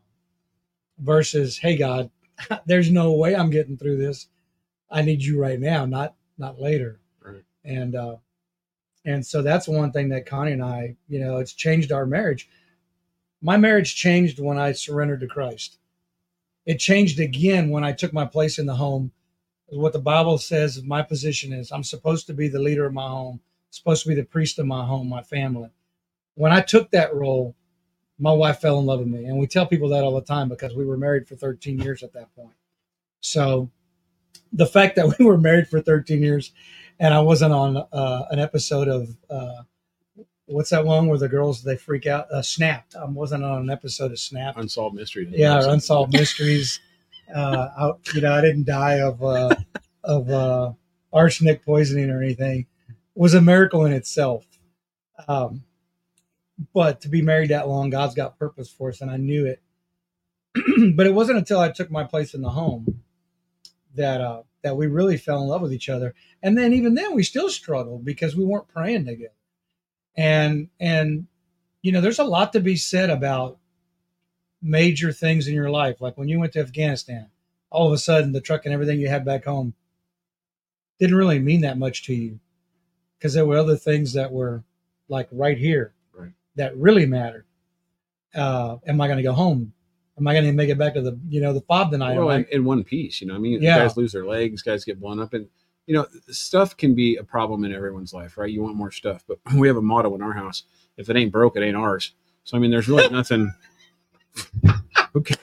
[0.98, 2.10] Versus, hey God,
[2.66, 4.28] there's no way I'm getting through this.
[4.90, 7.00] I need you right now, not not later.
[7.22, 7.44] Right.
[7.64, 8.16] And uh
[9.06, 12.50] and so that's one thing that Connie and I, you know, it's changed our marriage.
[13.42, 15.78] My marriage changed when I surrendered to Christ.
[16.66, 19.12] It changed again when I took my place in the home.
[19.68, 23.08] What the Bible says my position is I'm supposed to be the leader of my
[23.08, 25.70] home, supposed to be the priest of my home, my family.
[26.38, 27.56] When I took that role,
[28.20, 29.26] my wife fell in love with me.
[29.26, 32.04] And we tell people that all the time because we were married for 13 years
[32.04, 32.54] at that point.
[33.20, 33.72] So
[34.54, 36.52] the fact that we were married for 13 years
[37.00, 39.64] and I wasn't on uh, an episode of uh,
[40.46, 42.32] what's that one where the girls they freak out?
[42.32, 42.96] Uh, Snapped.
[42.96, 44.58] I wasn't on an episode of Snapped.
[44.58, 45.28] Unsolved mystery.
[45.32, 46.80] Yeah, or unsolved mysteries.
[47.34, 49.56] Uh, I, you know, I didn't die of uh,
[50.04, 50.72] of uh,
[51.12, 52.66] arsenic poisoning or anything.
[52.90, 54.46] It was a miracle in itself.
[55.28, 55.64] Um,
[56.74, 59.62] but to be married that long, God's got purpose for us, and I knew it.
[60.96, 63.02] but it wasn't until I took my place in the home
[63.96, 66.16] that uh, that we really fell in love with each other.
[66.42, 69.34] And then even then, we still struggled because we weren't praying together.
[70.16, 71.28] And and
[71.82, 73.60] you know, there's a lot to be said about
[74.62, 77.30] major things in your life, like when you went to Afghanistan.
[77.70, 79.74] All of a sudden, the truck and everything you had back home
[81.00, 82.40] didn't really mean that much to you
[83.18, 84.64] because there were other things that were
[85.10, 85.94] like right here.
[86.58, 87.46] That really mattered.
[88.36, 89.74] Uh, am I going to go home?
[90.20, 92.18] Am I going to make it back to the you know the fob tonight?
[92.18, 93.78] well, in one piece, you know, I mean, Yeah.
[93.78, 95.48] guys lose their legs, guys get blown up, and
[95.86, 98.52] you know, stuff can be a problem in everyone's life, right?
[98.52, 100.64] You want more stuff, but we have a motto in our house:
[100.98, 102.14] if it ain't broke, it ain't ours.
[102.44, 103.54] So I mean, there's really nothing.
[105.16, 105.36] okay,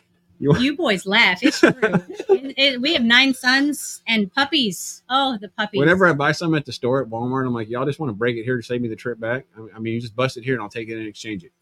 [0.59, 1.43] You boys laugh.
[1.43, 1.73] It's true.
[2.29, 5.03] It- it- we have nine sons and puppies.
[5.09, 5.79] Oh, the puppies.
[5.79, 8.15] whenever I buy something at the store at Walmart, I'm like, y'all just want to
[8.15, 9.47] break it here to save me the trip back.
[9.75, 11.53] I mean, you just bust it here and I'll take it and exchange it.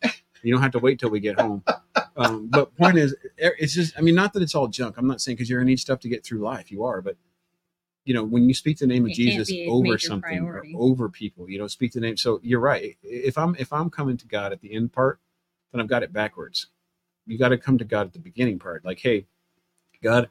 [0.43, 1.63] You don't have to wait till we get home.
[2.17, 4.97] Um, but point is, it's just, I mean, not that it's all junk.
[4.99, 6.71] I'm not saying because you're gonna need stuff to get through life.
[6.73, 7.17] You are, but
[8.05, 10.75] you know, when you speak the name of It Jesus over something priority.
[10.77, 12.17] or over people, you know, speak the name.
[12.17, 12.97] So you're right.
[13.03, 15.21] If I'm if I'm coming to God at the end part,
[15.71, 16.67] then I've got it backwards.
[17.27, 18.85] You got to come to God at the beginning part.
[18.85, 19.27] Like, hey,
[20.03, 20.29] God,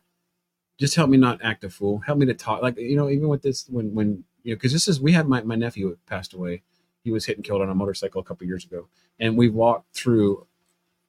[0.79, 1.99] just help me not act a fool.
[1.99, 2.61] Help me to talk.
[2.61, 5.27] Like, you know, even with this, when when you know, because this is we had
[5.27, 6.63] my my nephew passed away.
[7.03, 8.87] He was hit and killed on a motorcycle a couple years ago,
[9.19, 10.45] and we walked through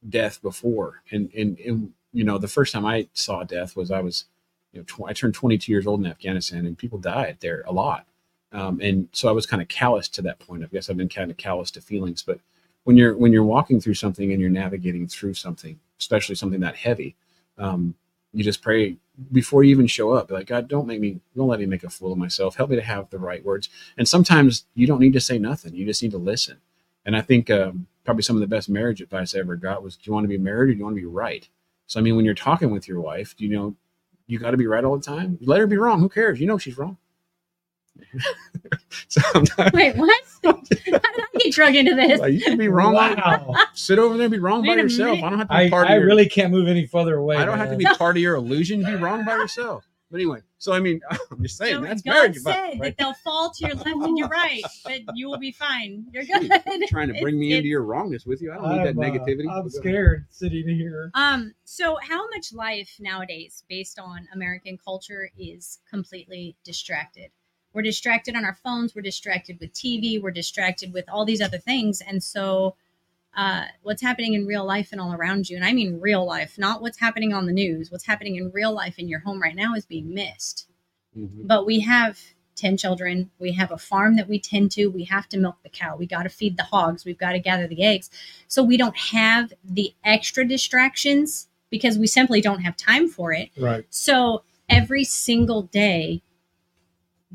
[0.08, 1.02] death before.
[1.10, 4.26] And and and you know, the first time I saw death was I was,
[4.72, 7.72] you know, tw- I turned 22 years old in Afghanistan, and people died there a
[7.72, 8.06] lot.
[8.52, 10.62] Um, and so I was kind of callous to that point.
[10.62, 12.40] I guess I've been kind of callous to feelings, but
[12.84, 16.76] when you're when you're walking through something and you're navigating through something, especially something that
[16.76, 17.16] heavy,
[17.58, 17.94] um,
[18.32, 18.96] you just pray
[19.30, 20.30] before you even show up.
[20.30, 22.56] Like God, don't make me, don't let me make a fool of myself.
[22.56, 23.68] Help me to have the right words.
[23.96, 25.74] And sometimes you don't need to say nothing.
[25.74, 26.58] You just need to listen.
[27.04, 29.96] And I think um, probably some of the best marriage advice I ever got was,
[29.96, 31.48] do you want to be married or do you want to be right?
[31.86, 33.74] So I mean, when you're talking with your wife, do you know
[34.26, 35.38] you got to be right all the time?
[35.42, 36.00] Let her be wrong.
[36.00, 36.40] Who cares?
[36.40, 36.96] You know she's wrong.
[39.08, 39.20] so
[39.72, 40.22] Wait, what?
[40.44, 42.20] How did I get drug into this?
[42.20, 42.96] like, you can be wrong.
[42.96, 43.54] all- Wow.
[43.74, 45.16] Sit over there and be wrong by Wait a yourself.
[45.16, 45.24] minute.
[45.24, 47.16] I don't have to be I, part I of your, really can't move any further
[47.16, 47.36] away.
[47.36, 47.78] I don't have to man.
[47.78, 48.84] be part of your illusion.
[48.84, 49.84] Be wrong by yourself.
[50.10, 52.80] But anyway, so I mean, I'm just saying So that's God marriage said advice, right?
[52.82, 56.04] that they'll fall to your left and your right, but you will be fine.
[56.12, 56.82] You're Shoot, good.
[56.88, 58.52] trying to bring me It's- into your wrongness with you.
[58.52, 59.50] I don't need that I'm, uh, negativity.
[59.50, 61.10] I'm But scared sitting here.
[61.14, 67.30] Um, so how much life nowadays, based on American culture, is completely distracted?
[67.72, 71.58] We're distracted on our phones, we're distracted with TV, we're distracted with all these other
[71.58, 72.00] things.
[72.00, 72.76] And so
[73.36, 76.58] uh, what's happening in real life and all around you, and I mean real life,
[76.58, 79.56] not what's happening on the news, what's happening in real life in your home right
[79.56, 80.66] now is being missed.
[81.16, 81.46] Mhm.
[81.46, 82.20] But we have
[82.56, 83.30] 10 children.
[83.38, 84.86] We have a farm that we tend to.
[84.88, 85.96] We have to milk the cow.
[85.96, 87.04] We got to feed the hogs.
[87.04, 88.10] We've got to gather the eggs.
[88.48, 93.50] So we don't have the extra distractions because we simply don't have time for it.
[93.56, 93.86] Right.
[93.88, 96.22] So every single day,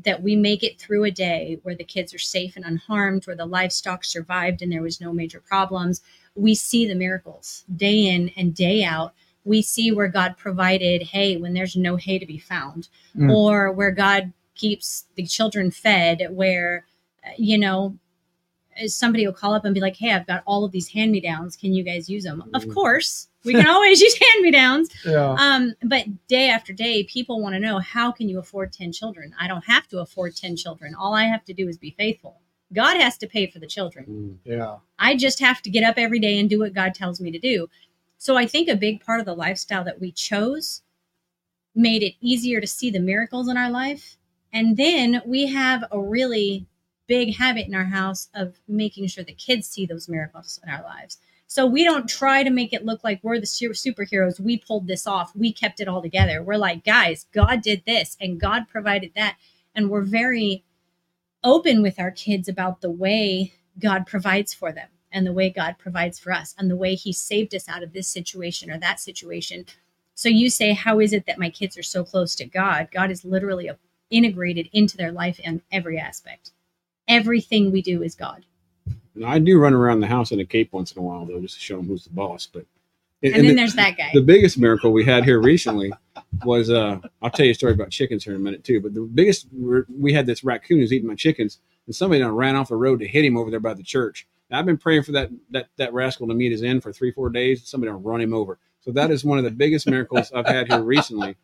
[0.04, 3.36] that we make it through a day where the kids are safe and unharmed, where
[3.36, 6.02] the livestock survived and there was no major problems,
[6.34, 9.12] we see the miracles day in and day out.
[9.44, 13.32] We see where God provided hay when there's no hay to be found, Mm.
[13.34, 16.84] or where God keeps the children fed, where,
[17.36, 17.96] you know,
[18.86, 21.20] somebody will call up and be like, Hey, I've got all of these hand me
[21.20, 21.56] downs.
[21.56, 22.44] Can you guys use them?
[22.54, 22.74] Of Mhm.
[22.74, 24.90] course, we can always use hand me downs.
[25.04, 25.36] Yeah.
[25.38, 29.34] Um, but day after day, people want to know how can you afford 10 children?
[29.38, 30.94] I don't have to afford 10 children.
[30.94, 32.40] All I have to do is be faithful.
[32.72, 34.40] God has to pay for the children.
[34.44, 34.52] Mm.
[34.52, 34.76] Yeah.
[34.98, 37.38] I just have to get up every day and do what God tells me to
[37.38, 37.68] do.
[38.18, 40.82] So I think a big part of the lifestyle that we chose
[41.74, 44.16] made it easier to see the miracles in our life.
[44.52, 46.66] And then we have a really
[47.06, 50.82] big habit in our house of making sure the kids see those miracles in our
[50.82, 51.18] lives.
[51.50, 54.38] So we don't try to make it look like we're the su- superheroes.
[54.38, 55.34] We pulled this off.
[55.34, 56.42] We kept it all together.
[56.42, 59.38] We're like, guys, God did this and God provided that.
[59.74, 60.62] And we're very
[61.42, 65.76] open with our kids about the way God provides for them and the way God
[65.78, 69.00] provides for us and the way He saved us out of this situation or that
[69.00, 69.64] situation.
[70.14, 72.88] So you say, How is it that my kids are so close to God?
[72.92, 73.70] God is literally
[74.10, 76.50] integrated into their life in every aspect.
[77.06, 78.44] Everything we do is God.
[79.24, 81.54] I do run around the house in a cape once in a while, though, just
[81.54, 82.46] to show them who's the boss.
[82.52, 82.66] But
[83.22, 84.10] And, and then the- there's that guy.
[84.14, 85.92] the biggest miracle we had here recently
[86.44, 88.92] was uh i'll tell you a story about chickens here in a minute too but
[88.94, 89.46] the biggest
[89.98, 93.08] we had this raccoon who's eating my chickens and somebody ran off the road to
[93.08, 95.92] hit him over there by the church now, i've been praying for that that that
[95.92, 99.10] rascal to meet his end for three four days somebody run him over so that
[99.10, 101.36] is one of the biggest miracles i've had here recently.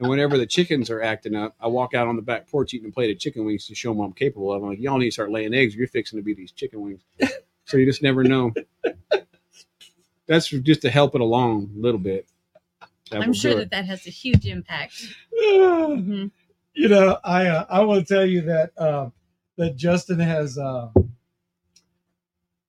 [0.00, 2.88] And whenever the chickens are acting up i walk out on the back porch eating
[2.88, 5.06] a plate of chicken wings to show them i'm capable of i'm like y'all need
[5.06, 5.74] to start laying eggs.
[5.74, 7.02] You're fixing to be these chicken wings.
[7.64, 8.52] So you just never know.
[10.26, 12.26] That's just to help it along a little bit.
[13.10, 14.94] That I'm sure that that has a huge impact.
[15.42, 16.30] Mhm.
[16.74, 19.10] you know, I uh, I will tell you that uh,
[19.56, 20.90] that Justin has, uh,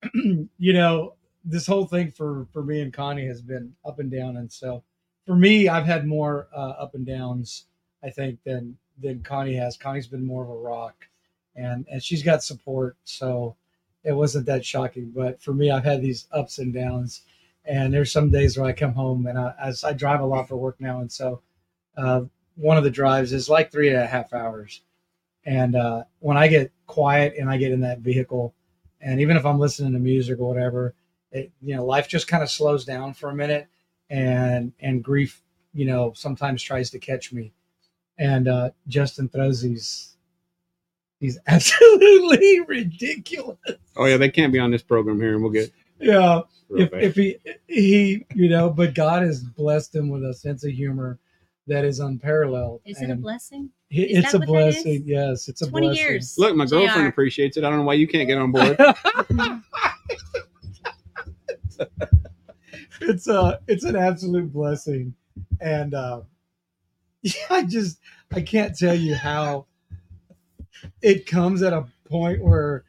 [0.13, 4.37] you know, this whole thing for for me and Connie has been up and down,
[4.37, 4.83] and so
[5.25, 7.65] for me, I've had more uh, up and downs,
[8.03, 9.77] I think, than than Connie has.
[9.77, 11.07] Connie's been more of a rock,
[11.55, 13.55] and and she's got support, so
[14.03, 15.11] it wasn't that shocking.
[15.15, 17.21] But for me, I've had these ups and downs,
[17.65, 20.47] and there's some days where I come home and I, as I drive a lot
[20.47, 21.41] for work now, and so.
[21.97, 22.21] Uh,
[22.59, 24.81] one of the drives is like three and a half hours.
[25.45, 28.53] And uh, when I get quiet and I get in that vehicle,
[29.01, 30.93] and even if I'm listening to music or whatever,
[31.31, 33.67] it, you know, life just kind of slows down for a minute,
[34.09, 35.41] and and grief,
[35.73, 37.53] you know, sometimes tries to catch me.
[38.17, 40.15] And uh, Justin throws these
[41.21, 43.57] these absolutely ridiculous.
[43.95, 47.15] Oh yeah, they can't be on this program here, and we'll get Yeah, if, if
[47.15, 47.37] he
[47.67, 51.19] he you know, but God has blessed him with a sense of humor
[51.67, 52.81] that is unparalleled.
[52.85, 53.69] Is it a blessing?
[53.89, 54.75] he- is It's a what that is?
[54.83, 55.03] blessing.
[55.05, 56.03] Yes, it's a 20 blessing.
[56.05, 56.35] years.
[56.37, 57.09] Look, my girlfriend JR.
[57.09, 57.63] appreciates it.
[57.63, 58.77] I don't know why you can't get on board.
[63.01, 65.13] it's a it's an absolute blessing.
[65.59, 66.21] And uh
[67.21, 67.99] yeah, i just
[68.33, 69.65] i can't tell you how
[71.01, 72.85] it comes at a point where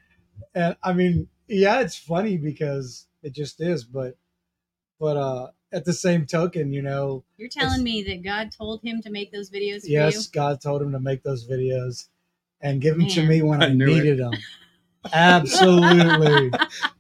[0.55, 4.17] and i mean yeah it's funny because it just is but
[5.01, 9.03] but uh at the same token you know You're telling me that God told him
[9.03, 12.07] to make those videos for yes god told him to make those videos
[12.61, 13.95] and give them to me when i, I knew it.
[13.95, 14.33] needed them
[15.13, 16.53] absolutely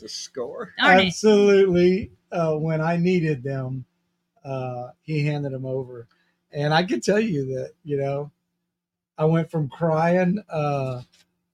[0.00, 0.04] you?
[0.06, 0.74] it's a score.
[0.82, 1.06] Darn it.
[1.08, 3.84] absolutely uh, when I needed them,
[4.44, 6.06] uh, he handed them over,
[6.52, 8.30] and I can tell you that you know,
[9.16, 11.02] I went from crying uh,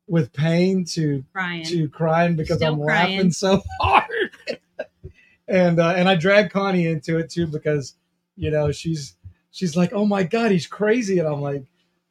[0.06, 1.64] with pain to Crying.
[1.66, 3.16] to crying because Still I'm crying.
[3.16, 4.30] laughing so hard,
[5.48, 7.94] and uh, and I dragged Connie into it too because
[8.36, 9.16] you know she's
[9.50, 11.64] she's like, oh my god, he's crazy, and I'm like,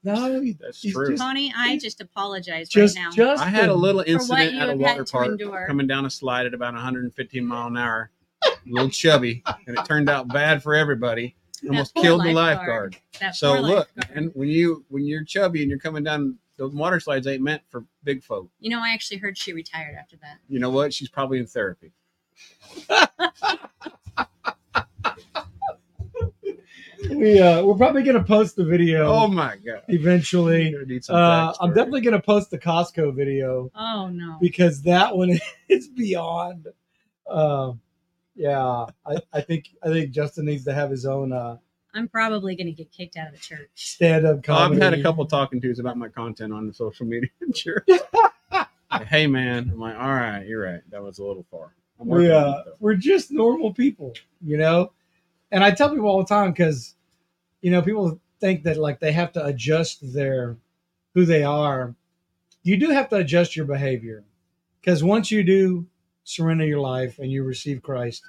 [0.03, 1.09] no, That's true.
[1.11, 3.11] just Connie, I just apologize just right now.
[3.11, 5.65] just I had a little incident at a water park endure.
[5.67, 8.11] coming down a slide at about 115 mile an hour,
[8.45, 11.35] a little chubby, and it turned out bad for everybody.
[11.67, 12.93] Almost poor killed the lifeguard.
[12.95, 12.97] lifeguard.
[13.21, 14.17] That So look, lifeguard.
[14.17, 17.61] and when you when you're chubby and you're coming down, the water slides ain't meant
[17.69, 18.49] for big folk.
[18.59, 20.39] you know, I actually heard she retired after that.
[20.49, 20.93] You know what?
[20.93, 21.93] She's probably in therapy.
[27.09, 29.83] we uh, we're probably gonna post the video Oh my god!
[29.87, 30.69] eventually.
[30.69, 34.37] You're gonna need some Uh, I'm definitely gonna post the Costco video Oh no.
[34.41, 35.39] because that one
[35.69, 36.67] is beyond.
[37.29, 37.73] Uh,
[38.35, 41.57] yeah, I, I think I think Justin needs to have his own uh,
[41.95, 43.69] I'm probably going to get kicked out of the church.
[43.75, 47.29] stand-up Oh, I've had a couple talking tos about my content on the social media.
[47.53, 47.85] sure.
[48.91, 50.81] Like, hey man, I'm like, all right, you're right.
[50.91, 51.73] That was a little far.
[51.97, 54.91] We uh, we're just normal people, you know.
[55.53, 56.95] And I tell people all the time because,
[57.61, 60.57] you know, people think that like they have to adjust their
[61.13, 61.93] who they are,
[62.63, 64.23] you do have to adjust your behavior.
[64.81, 65.85] Because once you do
[66.23, 68.23] surrender your life and you receive Christ,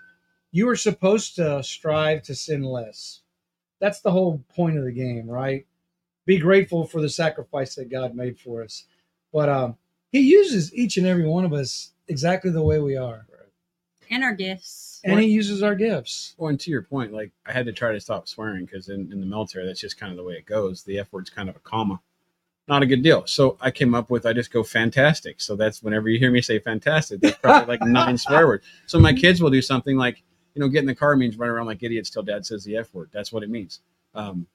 [0.53, 3.23] you are supposed to strive to sin less.
[3.81, 5.67] That's the whole point of the game, right?
[6.27, 8.85] Be grateful for the sacrifice that God made for us.
[9.33, 9.77] But um,
[10.13, 13.27] He uses each and every one of us exactly the way we are,
[14.11, 15.01] And our gifts.
[15.05, 16.35] and He uses our gifts.
[16.37, 19.13] Well, and to your point, like I had to try to stop swearing because in,
[19.13, 20.83] in the military, that's just kind of the way it goes.
[20.83, 22.01] The F word's kind of a comma,
[22.69, 23.27] not a good deal.
[23.27, 25.41] So I came up with I just go fantastic.
[25.41, 28.65] So that's whenever you hear me say fantastic, that's probably like nine swear words.
[28.87, 30.23] So my kids will do something like,
[30.55, 32.77] you know, get in the car means run around like idiots till dad says the
[32.77, 33.11] F word.
[33.13, 33.81] That's what it means.
[34.15, 34.47] Um,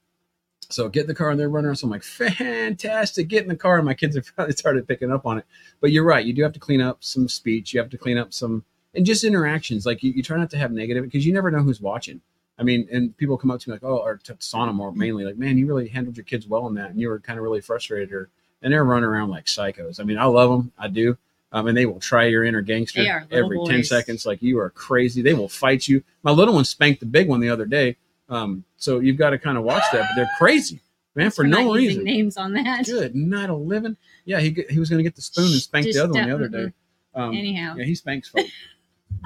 [0.69, 1.77] so get in the car and they're running around.
[1.77, 3.77] So I'm like, fantastic, get in the car.
[3.77, 5.45] And my kids have probably started picking up on it.
[5.81, 6.25] But you're right.
[6.25, 7.73] You do have to clean up some speech.
[7.73, 8.63] You have to clean up some
[8.93, 9.85] and just interactions.
[9.85, 12.21] Like you, you try not to have negative because you never know who's watching.
[12.57, 15.23] I mean, and people come up to me like, oh, or to Sonna more mainly,
[15.23, 17.43] like, man, you really handled your kids well in that, and you were kind of
[17.43, 18.29] really frustrated, or
[18.61, 19.99] and they're running around like psychos.
[19.99, 21.17] I mean, I love them, I do,
[21.53, 24.25] um, and they will try your inner gangster They are little every ten seconds.
[24.25, 25.21] Like you are crazy.
[25.21, 26.03] They will fight you.
[26.21, 27.95] My little one spanked the big one the other day,
[28.27, 30.01] um, so you've got to kind of watch that.
[30.01, 30.81] But they're crazy,
[31.15, 32.03] man, Thanks for no reason.
[32.03, 32.85] Names on that.
[32.85, 33.95] Good night living.
[34.25, 36.27] Yeah, he he was going to get the spoon and spank Just the other one
[36.27, 36.73] the other day.
[37.15, 38.51] Um, Anyhow, yeah, he spanks folks.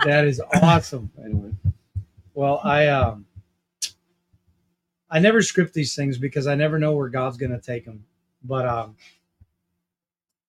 [0.06, 1.12] That is awesome.
[1.24, 1.52] anyway,
[2.34, 3.26] Well, I um,
[5.10, 8.06] I never script these things because I never know where God's going to take them.
[8.44, 8.96] But um,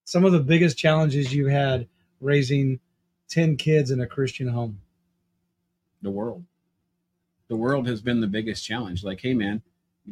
[0.05, 1.87] some of the biggest challenges you had
[2.21, 2.81] raising
[3.29, 4.81] ten kids in a Christian home.
[6.03, 6.45] the world.
[7.49, 9.05] The world has been the biggest challenge.
[9.05, 9.61] Like, hey, man,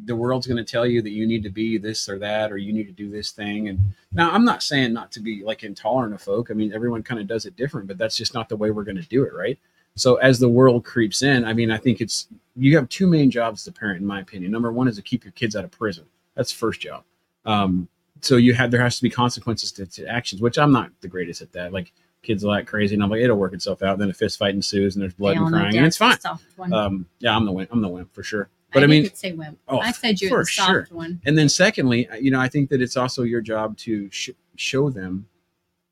[0.04, 2.56] the world's going to tell you that you need to be this or that, or
[2.56, 3.68] you need to do this thing.
[3.68, 3.78] And
[4.12, 6.50] now, I'm not saying not to be like intolerant of folk.
[6.50, 8.84] I mean, everyone kind of does it different, but that's just not the way we're
[8.84, 9.58] going to do it, right?
[9.94, 13.30] So, as the world creeps in, I mean, I think it's you have two main
[13.30, 14.50] jobs as a parent, in my opinion.
[14.50, 16.06] Number one is to keep your kids out of prison.
[16.34, 17.04] That's the first job.
[17.44, 17.88] Um,
[18.22, 21.08] so you have there has to be consequences to, to actions, which I'm not the
[21.08, 21.72] greatest at that.
[21.72, 23.98] Like kids will act crazy, and I'm like, it'll work itself out.
[23.98, 26.12] Then a fist fight ensues, and there's blood and crying, and it's fine.
[26.16, 26.72] the soft one.
[26.72, 27.70] Um, yeah, I'm the wimp.
[27.72, 28.48] I'm the wimp for sure.
[28.72, 29.58] But I, I mean, say wimp.
[29.68, 30.86] oh, I said you're the soft sure.
[30.90, 31.20] one.
[31.26, 34.90] and then secondly, you know, I think that it's also your job to sh- show
[34.90, 35.26] them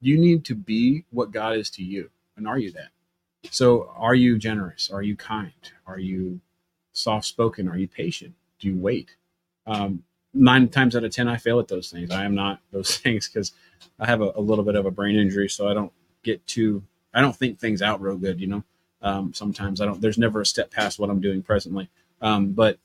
[0.01, 2.89] you need to be what God is to you, and are you that?
[3.51, 4.91] So, are you generous?
[4.91, 5.53] Are you kind?
[5.87, 6.41] Are you
[6.93, 7.69] soft spoken?
[7.69, 8.35] Are you patient?
[8.59, 9.17] Do you wait?
[9.67, 12.11] Um, nine times out of ten, I fail at those things.
[12.11, 13.53] I am not those things because
[13.99, 16.83] I have a, a little bit of a brain injury, so I don't get too.
[17.13, 18.65] I don't think things out real good, you know.
[19.03, 20.01] Um, sometimes I don't.
[20.01, 21.91] There's never a step past what I'm doing presently.
[22.21, 22.79] Um, but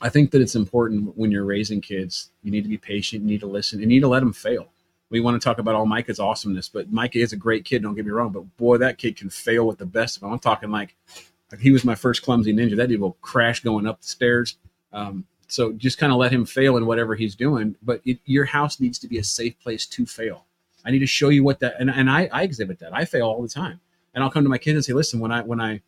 [0.00, 2.30] I think that it's important when you're raising kids.
[2.42, 3.22] You need to be patient.
[3.22, 3.80] You need to listen.
[3.80, 4.68] You need to let them fail.
[5.10, 7.82] We want to talk about all Micah's awesomeness, but Micah is a great kid.
[7.82, 10.32] Don't get me wrong, but boy, that kid can fail with the best of them.
[10.32, 10.94] I'm talking like,
[11.50, 12.76] like he was my first clumsy ninja.
[12.76, 14.56] That dude will crash going up the stairs.
[14.92, 17.74] Um, so just kind of let him fail in whatever he's doing.
[17.82, 20.44] But it, your house needs to be a safe place to fail.
[20.84, 22.94] I need to show you what that, and, and I, I exhibit that.
[22.94, 23.80] I fail all the time,
[24.14, 25.80] and I'll come to my kids and say, listen, when I when I,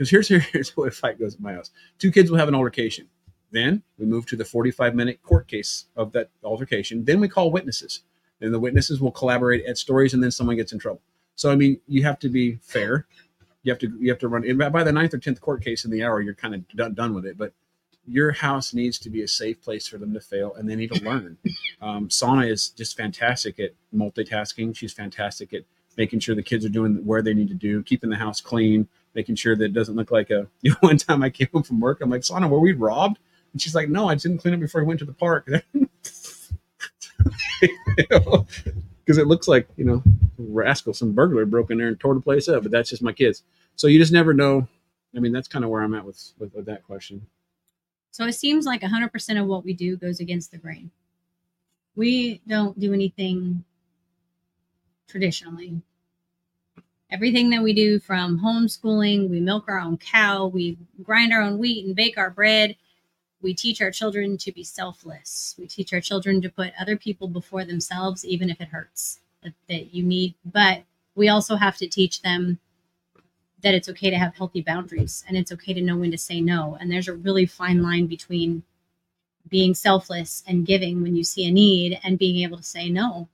[0.00, 1.70] because here's here's what a fight goes at my house.
[1.98, 3.06] Two kids will have an altercation.
[3.52, 7.04] Then we move to the 45 minute court case of that altercation.
[7.04, 8.02] Then we call witnesses.
[8.40, 11.02] And the witnesses will collaborate at stories, and then someone gets in trouble.
[11.34, 13.06] So I mean, you have to be fair.
[13.62, 14.48] You have to you have to run.
[14.48, 16.94] and By the ninth or tenth court case in the hour, you're kind of done,
[16.94, 17.36] done with it.
[17.36, 17.52] But
[18.06, 20.92] your house needs to be a safe place for them to fail, and they need
[20.92, 21.36] to learn.
[21.82, 24.74] um, Sonna is just fantastic at multitasking.
[24.74, 25.64] She's fantastic at
[25.98, 28.88] making sure the kids are doing where they need to do, keeping the house clean,
[29.14, 30.46] making sure that it doesn't look like a.
[30.62, 33.18] You know, one time I came home from work, I'm like, Sonna, were we robbed?
[33.52, 35.48] And she's like, No, I didn't clean up before I went to the park.
[39.04, 40.04] Because it looks like, you know,
[40.38, 42.62] rascal, some burglar broke in there and tore the place up.
[42.62, 43.42] But that's just my kids.
[43.74, 44.68] So you just never know.
[45.16, 47.26] I mean, that's kind of where I'm at with, with, with that question.
[48.12, 50.92] So it seems like 100% of what we do goes against the grain.
[51.96, 53.64] We don't do anything
[55.08, 55.82] traditionally.
[57.10, 61.58] Everything that we do from homeschooling, we milk our own cow, we grind our own
[61.58, 62.76] wheat and bake our bread.
[63.42, 65.56] We teach our children to be selfless.
[65.58, 69.54] We teach our children to put other people before themselves, even if it hurts that,
[69.68, 70.34] that you need.
[70.44, 70.84] But
[71.14, 72.60] we also have to teach them
[73.62, 76.40] that it's okay to have healthy boundaries and it's okay to know when to say
[76.40, 76.76] no.
[76.80, 78.62] And there's a really fine line between
[79.48, 83.28] being selfless and giving when you see a need and being able to say no.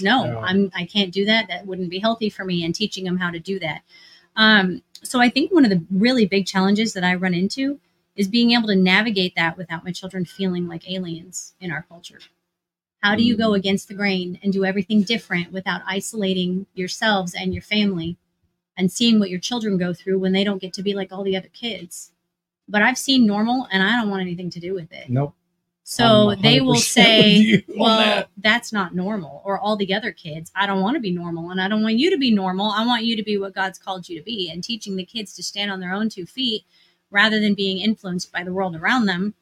[0.00, 0.38] No, No.
[0.40, 1.48] I'm I can't do that.
[1.48, 3.82] That wouldn't be healthy for me and teaching them how to do that.
[4.36, 7.80] Um, so I think one of the really big challenges that I run into
[8.16, 12.18] is being able to navigate that without my children feeling like aliens in our culture.
[13.00, 17.54] How do you go against the grain and do everything different without isolating yourselves and
[17.54, 18.16] your family
[18.76, 21.22] and seeing what your children go through when they don't get to be like all
[21.22, 22.10] the other kids.
[22.68, 25.08] But I've seen normal and I don't want anything to do with it.
[25.08, 25.34] Nope.
[25.90, 28.28] So they will say, with you on well, that.
[28.36, 29.40] that's not normal.
[29.42, 31.96] Or all the other kids, I don't want to be normal and I don't want
[31.96, 32.70] you to be normal.
[32.70, 34.50] I want you to be what God's called you to be.
[34.50, 36.64] And teaching the kids to stand on their own two feet
[37.10, 39.32] rather than being influenced by the world around them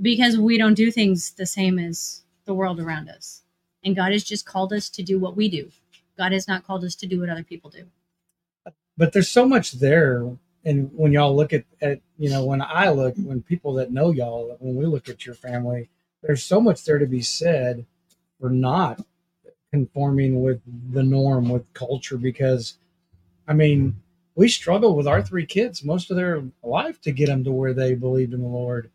[0.00, 3.42] because we don't do things the same as the world around us.
[3.82, 5.72] And God has just called us to do what we do.
[6.16, 7.86] God has not called us to do what other people do.
[8.96, 12.90] but there's so much there and when y'all look at, at you know when i
[12.90, 15.88] look when people that know y'all when we look at your family
[16.22, 17.84] there's so much there to be said
[18.40, 19.00] for not
[19.72, 20.60] conforming with
[20.92, 22.74] the norm with culture because
[23.48, 23.94] i mean
[24.34, 27.74] we struggled with our three kids most of their life to get them to where
[27.74, 28.90] they believed in the lord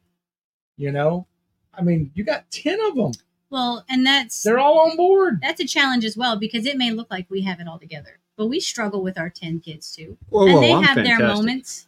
[0.78, 1.26] you know?
[1.74, 3.12] I mean you got 10 of them
[3.50, 5.40] Well, and that's they're all on board.
[5.42, 8.20] That's a challenge as well because it may look like we have it all together,
[8.38, 10.18] but we struggle with our 10 kids too.
[10.30, 11.88] Whoa, and whoa, they I'm have their moments.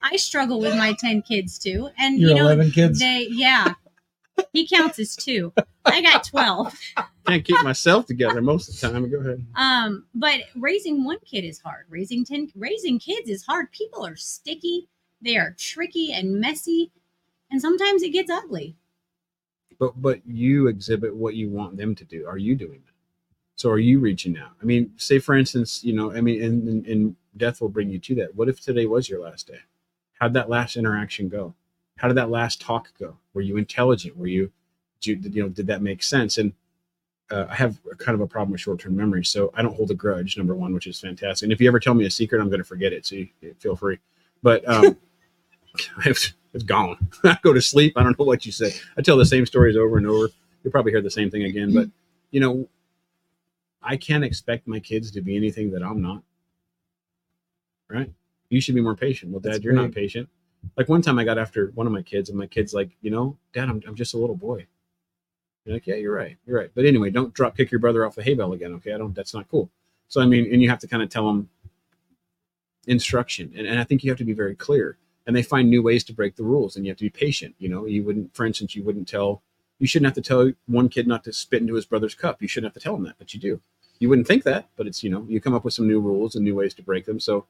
[0.00, 1.88] I struggle with my 10 kids too.
[1.98, 3.74] And your you know, 11 kids they, yeah,
[4.52, 5.52] he counts as two.
[5.84, 6.78] I got 12.
[7.26, 9.10] Can't keep myself together most of the time.
[9.10, 9.44] Go ahead.
[9.54, 11.86] Um, but raising one kid is hard.
[11.88, 13.70] Raising 10, raising kids is hard.
[13.72, 14.88] People are sticky.
[15.20, 16.90] They are tricky and messy.
[17.50, 18.76] And sometimes it gets ugly.
[19.78, 22.26] But but you exhibit what you want them to do.
[22.26, 22.87] Are you doing that?
[23.58, 24.52] So are you reaching out?
[24.62, 27.90] I mean, say for instance, you know, I mean, and, and, and death will bring
[27.90, 28.36] you to that.
[28.36, 29.58] What if today was your last day?
[30.20, 31.54] How'd that last interaction go?
[31.96, 33.16] How did that last talk go?
[33.34, 34.16] Were you intelligent?
[34.16, 34.52] Were you,
[35.00, 36.38] did you, you know, did that make sense?
[36.38, 36.52] And
[37.32, 39.90] uh, I have kind of a problem with short term memory, so I don't hold
[39.90, 40.38] a grudge.
[40.38, 41.46] Number one, which is fantastic.
[41.46, 43.06] And if you ever tell me a secret, I'm going to forget it.
[43.06, 43.28] So you,
[43.58, 43.98] feel free.
[44.40, 44.96] But um,
[46.06, 47.08] it's, it's gone.
[47.24, 47.94] I go to sleep.
[47.96, 48.72] I don't know what you say.
[48.96, 50.28] I tell the same stories over and over.
[50.62, 51.74] You'll probably hear the same thing again.
[51.74, 51.88] But
[52.30, 52.68] you know,
[53.82, 56.22] I can't expect my kids to be anything that I'm not.
[57.88, 58.12] Right?
[58.50, 59.32] You should be more patient.
[59.32, 60.28] Well, Dad, That's you're not patient.
[60.76, 63.10] Like one time I got after one of my kids, and my kid's like, you
[63.10, 64.66] know, Dad, I'm, I'm just a little boy.
[65.64, 66.36] You're like, yeah, you're right.
[66.46, 66.70] You're right.
[66.74, 68.72] But anyway, don't drop kick your brother off the hay bale again.
[68.74, 68.92] Okay.
[68.92, 69.70] I don't, that's not cool.
[70.08, 71.50] So, I mean, and you have to kind of tell them
[72.86, 73.52] instruction.
[73.56, 74.96] And, and I think you have to be very clear.
[75.26, 77.54] And they find new ways to break the rules, and you have to be patient.
[77.58, 79.42] You know, you wouldn't, for instance, you wouldn't tell,
[79.78, 82.42] you shouldn't have to tell one kid not to spit into his brother's cup.
[82.42, 83.60] You shouldn't have to tell him that, but you do.
[84.00, 86.34] You wouldn't think that, but it's, you know, you come up with some new rules
[86.34, 87.20] and new ways to break them.
[87.20, 87.46] So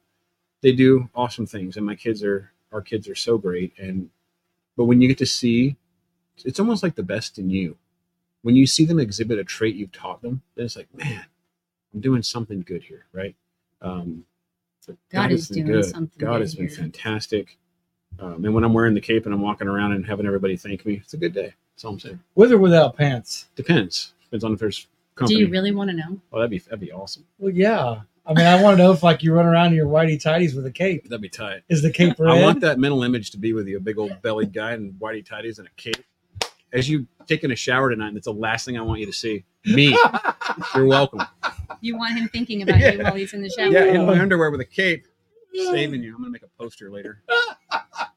[0.61, 1.77] they do awesome things.
[1.77, 3.73] And my kids are, our kids are so great.
[3.77, 4.09] And,
[4.77, 5.75] but when you get to see,
[6.45, 7.77] it's almost like the best in you.
[8.41, 11.25] When you see them exhibit a trait you've taught them, then it's like, man,
[11.93, 13.35] I'm doing something good here, right?
[13.81, 14.25] Um,
[14.87, 16.77] but God is doing something God good has been here.
[16.77, 17.57] fantastic.
[18.17, 20.85] Um, and when I'm wearing the cape and I'm walking around and having everybody thank
[20.85, 21.53] me, it's a good day.
[21.79, 22.19] That's all I'm saying.
[22.35, 24.11] with or without pants Depends.
[24.25, 25.35] Depends on if there's company.
[25.39, 26.19] Do you really want to know?
[26.33, 27.23] Oh, that'd be that'd be awesome.
[27.37, 29.87] well yeah i mean i want to know if like you run around in your
[29.87, 31.63] whitey tidies with a cape That'd be tight.
[31.69, 33.97] is the cape red I want that mental image to be with you, a big
[33.97, 36.03] old bellied guy in whitey tighties and a cape.
[36.73, 39.13] As you taking a shower tonight, and it's the last thing I want you to
[39.13, 39.45] see.
[39.65, 39.97] Me.
[40.75, 41.23] You're welcome.
[41.81, 43.69] You want him thinking about you while he's in the shower.
[43.69, 45.07] Yeah, in my underwear with a cape,
[45.55, 46.13] saving you.
[46.13, 47.23] I'm gonna make a poster later.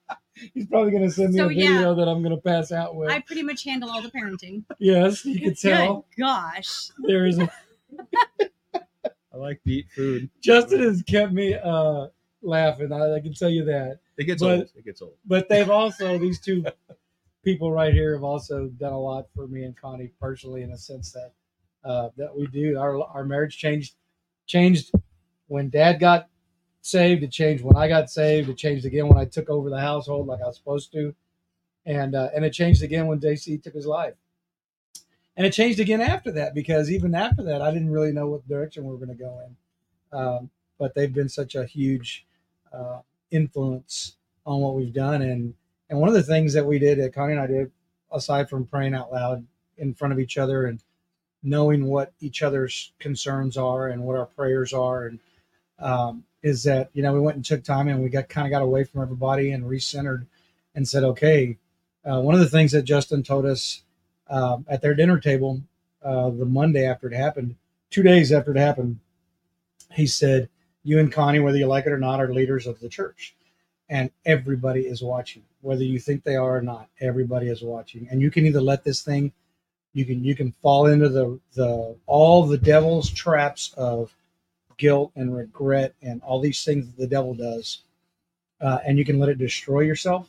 [0.54, 1.92] He's probably going to send me So, a video yeah.
[1.94, 3.10] that I'm going to pass out with.
[3.10, 4.64] I pretty much handle all the parenting.
[4.78, 6.88] yes, you can tell Good gosh.
[6.98, 7.50] there is a
[8.74, 10.28] I like to eat food.
[10.40, 12.08] Justin has kept me uh
[12.42, 12.92] laughing.
[12.92, 14.00] I, I can tell you that.
[14.18, 14.70] It gets But- old.
[14.76, 15.14] It gets old.
[15.24, 16.64] But they've also these two
[17.44, 20.76] people right here have also done a lot for me and Connie personally in a
[20.78, 21.32] sense that
[21.84, 22.78] uh, that we do.
[22.78, 23.94] Our our marriage changed
[24.46, 24.92] changed
[25.46, 26.28] when Dad got
[26.82, 27.22] saved.
[27.22, 28.50] It changed when I got saved.
[28.50, 31.14] It changed again when I took over the household like I was supposed to,
[31.86, 34.14] and uh, and it changed again when JC took his life.
[35.36, 38.46] And it changed again after that because even after that, I didn't really know what
[38.46, 40.18] direction we were going to go in.
[40.18, 42.26] Um, but they've been such a huge
[42.72, 42.98] uh,
[43.30, 45.22] influence on what we've done.
[45.22, 45.54] And
[45.88, 47.70] and one of the things that we did, that Connie and I did,
[48.12, 49.46] aside from praying out loud
[49.78, 50.82] in front of each other and
[51.42, 55.18] knowing what each other's concerns are and what our prayers are, and
[55.82, 58.50] um, is that you know we went and took time and we got kind of
[58.50, 60.26] got away from everybody and recentered
[60.74, 61.58] and said, okay.
[62.04, 63.82] Uh, one of the things that Justin told us
[64.28, 65.62] um, at their dinner table
[66.02, 67.54] uh, the Monday after it happened,
[67.90, 68.98] two days after it happened,
[69.92, 70.48] he said,
[70.82, 73.36] "You and Connie, whether you like it or not, are leaders of the church."
[73.92, 78.20] and everybody is watching whether you think they are or not everybody is watching and
[78.20, 79.30] you can either let this thing
[79.92, 84.14] you can you can fall into the the all the devil's traps of
[84.82, 87.82] guilt and regret and all these things that the devil does
[88.60, 90.28] uh, and you can let it destroy yourself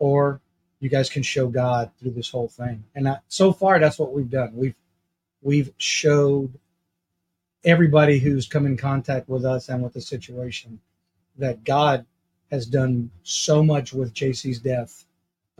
[0.00, 0.40] or
[0.80, 2.82] you guys can show god through this whole thing.
[2.96, 4.50] And that, so far that's what we've done.
[4.56, 4.74] We've
[5.40, 6.52] we've showed
[7.64, 10.80] everybody who's come in contact with us and with the situation
[11.38, 12.04] that god
[12.50, 15.04] has done so much with JC's death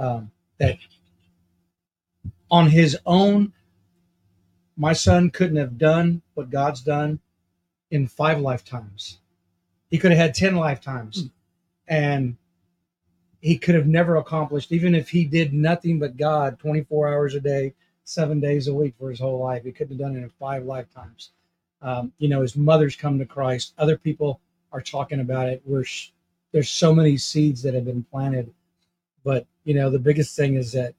[0.01, 0.79] um, that
[2.51, 3.53] on his own,
[4.77, 7.21] my son couldn't have done what God's done
[7.91, 9.19] in five lifetimes.
[9.91, 11.31] He could have had 10 lifetimes.
[11.89, 12.37] And
[13.41, 17.41] he could have never accomplished, even if he did nothing but God 24 hours a
[17.41, 17.75] day,
[18.05, 19.65] seven days a week for his whole life.
[19.65, 21.31] He couldn't have done it in five lifetimes.
[21.83, 23.75] Um, you know, his mother's come to Christ.
[23.79, 24.41] Other people
[24.73, 25.63] are talking about it.
[25.65, 26.11] We're sh-
[26.53, 28.53] there's so many seeds that have been planted,
[29.23, 30.95] but you know, the biggest thing is that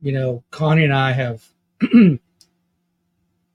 [0.00, 1.44] you know, Connie and I have.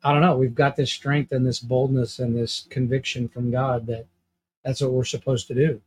[0.04, 0.36] I don't know.
[0.36, 4.06] We've got this strength and this boldness and this conviction from God that
[4.64, 5.82] that's what we're supposed to do,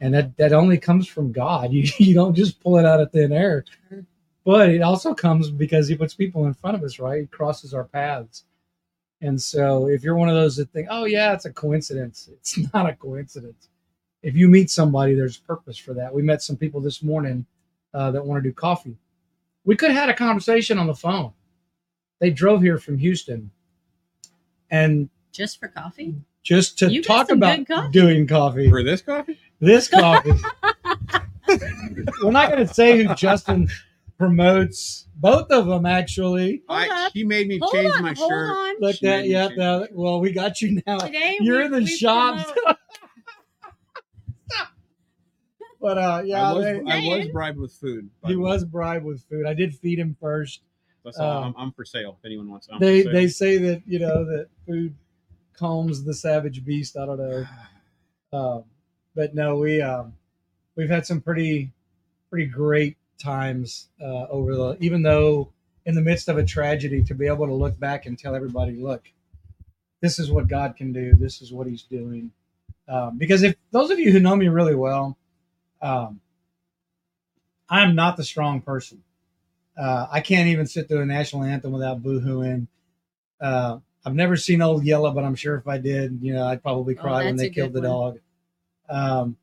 [0.00, 1.72] and that that only comes from God.
[1.72, 3.64] You you don't just pull it out of thin air,
[4.44, 6.98] but it also comes because He puts people in front of us.
[6.98, 8.44] Right, He crosses our paths,
[9.20, 12.58] and so if you're one of those that think, "Oh yeah, it's a coincidence," it's
[12.72, 13.68] not a coincidence.
[14.22, 16.14] If you meet somebody, there's purpose for that.
[16.14, 17.44] We met some people this morning
[17.92, 18.96] uh, that want to do coffee.
[19.64, 21.32] We could have had a conversation on the phone.
[22.24, 23.50] They drove here from Houston,
[24.70, 26.14] and Just for coffee?
[26.42, 27.90] just to You talk about coffee.
[27.92, 28.70] doing coffee.
[28.70, 29.38] For this coffee?
[29.60, 30.30] This coffee.
[32.22, 33.68] We're not going to say who Justin
[34.16, 35.06] promotes.
[35.16, 36.62] Both of them actually.
[36.66, 38.50] I, he made me Hold change on, my hold shirt.
[38.56, 38.76] on.
[38.80, 39.48] Look She that, yeah.
[39.48, 39.94] change now- my shirt.
[39.94, 40.96] well, we got you now.
[41.00, 42.56] Today You're we- in the we shop.
[45.78, 48.08] but uh, yeah, I, was, they- I was bribed with food.
[48.26, 49.44] he was bribed with food.
[49.46, 50.62] I did feed him first.
[51.04, 51.42] That's all.
[51.42, 52.16] uh, I'm, I'm for sale.
[52.18, 54.94] If anyone wants, I'm they they say that you know that food
[55.56, 56.96] calms the savage beast.
[56.96, 57.46] I don't know.
[58.32, 58.64] Um,
[59.14, 60.14] but no, we um,
[60.74, 61.70] we've had some pretty
[62.30, 64.76] pretty great times uh, over the.
[64.80, 65.52] Even though
[65.86, 68.72] in the midst of a tragedy, to be able to look back and tell everybody,
[68.72, 69.04] look,
[70.00, 71.14] this is what God can do.
[71.14, 72.32] This is what He's doing.
[72.88, 75.16] Um, because if those of you who know me really well,
[75.80, 76.20] um,
[77.68, 79.04] I'm not the strong person.
[79.76, 82.66] Uh, I can't even sit through a national anthem without boohooing.
[83.40, 86.62] Uh, I've never seen Old Yeller, but I'm sure if I did, you know, I'd
[86.62, 88.18] probably Oh, cry when they killed the good dog.
[88.88, 89.36] Um,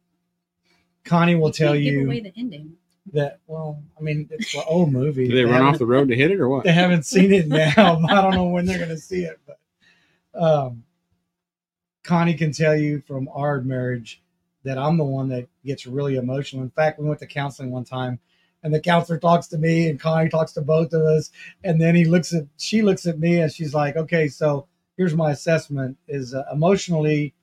[1.04, 2.74] Connie will You tell can't give you away the ending.
[3.14, 3.40] that.
[3.48, 5.28] Well, I mean, it's an old movie.
[5.30, 6.64] Did they run off the road to hit it or what?
[6.64, 7.74] They haven't seen it now.
[8.10, 10.84] I don't know when they're going to see it, but um,
[12.04, 14.22] Connie can tell you from our marriage
[14.64, 16.62] that I'm the one that gets really emotional.
[16.62, 18.20] In fact, we went to counseling one time,
[18.64, 21.32] and the counselor talks to me, and Connie talks to both of us,
[21.64, 25.16] and then he looks at she looks at me, and she's like, "Okay, so here's
[25.16, 27.34] my assessment: is uh, emotionally,"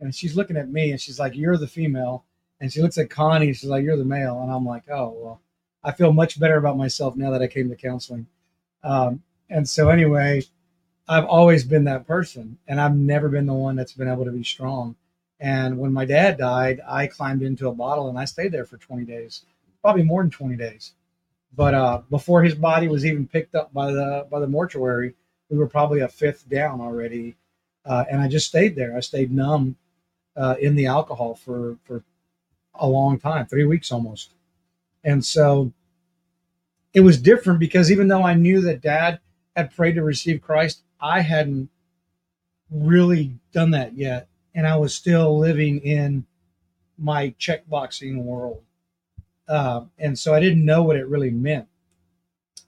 [0.00, 2.24] and she's looking at me, and she's like, "You're the female,"
[2.60, 5.10] and she looks at Connie, and she's like, "You're the male," and I'm like, "Oh
[5.16, 5.40] well."
[5.84, 8.26] I feel much better about myself now that I came to counseling.
[8.82, 10.42] Um, and so, anyway,
[11.08, 14.32] I've always been that person, and I've never been the one that's been able to
[14.32, 14.96] be strong.
[15.40, 18.76] And when my dad died, I climbed into a bottle and I stayed there for
[18.76, 19.44] 20 days,
[19.82, 20.92] probably more than 20 days.
[21.54, 25.14] But uh, before his body was even picked up by the by the mortuary,
[25.48, 27.36] we were probably a fifth down already,
[27.84, 28.96] uh, and I just stayed there.
[28.96, 29.76] I stayed numb
[30.36, 32.04] uh, in the alcohol for for
[32.74, 34.34] a long time, three weeks almost.
[35.02, 35.72] And so
[36.94, 39.20] it was different because even though I knew that dad
[39.56, 41.70] had prayed to receive Christ, I hadn't
[42.70, 44.28] really done that yet.
[44.54, 46.26] And I was still living in
[46.98, 48.62] my checkboxing world.
[49.48, 51.66] Uh, and so I didn't know what it really meant.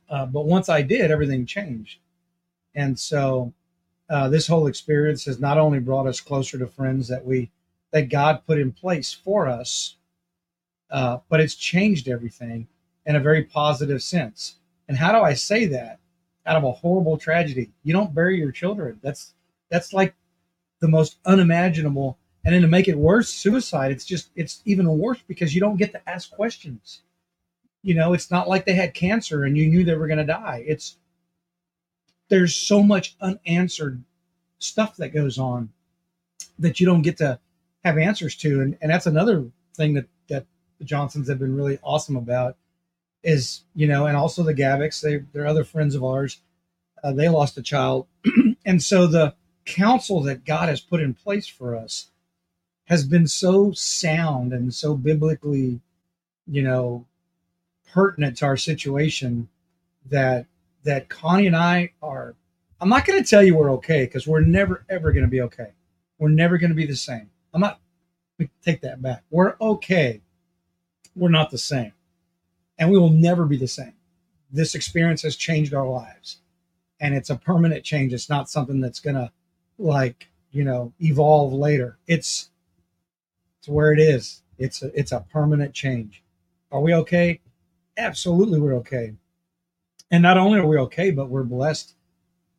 [0.09, 1.99] Uh, but once I did, everything changed.
[2.75, 3.53] And so
[4.09, 7.51] uh, this whole experience has not only brought us closer to friends that we
[7.93, 9.97] that God put in place for us,
[10.91, 12.69] uh, but it's changed everything
[13.05, 14.57] in a very positive sense.
[14.89, 15.99] And how do I say that?
[16.47, 18.99] Out of a horrible tragedy, you don't bury your children.
[19.03, 19.35] That's
[19.71, 20.15] that's like
[20.81, 22.19] the most unimaginable.
[22.45, 23.93] And then to make it worse, suicide.
[23.93, 27.03] It's just it's even worse because you don't get to ask questions.
[27.83, 30.25] You know, it's not like they had cancer and you knew they were going to
[30.25, 30.65] die.
[30.67, 30.97] It's
[32.29, 34.03] there's so much unanswered
[34.59, 35.71] stuff that goes on
[36.59, 37.39] that you don't get to
[37.85, 40.47] have answers to, and and that's another thing that that
[40.79, 42.57] the Johnsons have been really awesome about
[43.23, 45.03] is you know, and also the Gavicks.
[45.03, 46.39] They they're other friends of ours.
[47.03, 48.07] Uh, they lost a child,
[48.65, 49.35] and so the
[49.65, 52.11] counsel that God has put in place for us
[52.91, 55.81] has been so sound and so biblically,
[56.49, 57.07] you know,
[57.93, 59.49] pertinent to our situation
[60.11, 60.47] that
[60.83, 62.35] that Connie and I are.
[62.81, 65.41] I'm not going to tell you we're okay because we're never ever going to be
[65.43, 65.69] okay.
[66.19, 67.31] We're never going to be the same.
[67.55, 67.81] I'm not.
[68.65, 69.23] Take that back.
[69.31, 70.21] We're okay.
[71.15, 71.93] We're not the same,
[72.79, 73.95] and we will never be the same.
[74.51, 76.39] This experience has changed our lives,
[76.99, 78.13] and it's a permanent change.
[78.13, 79.31] It's not something that's going to
[79.79, 81.99] like you know evolve later.
[82.09, 82.50] It's
[83.61, 84.43] it's where it is.
[84.59, 86.23] It's a it's a permanent change.
[86.73, 87.41] Are we okay?
[87.99, 89.13] Absolutely, we're okay.
[90.11, 91.95] And not only are we okay, but we're blessed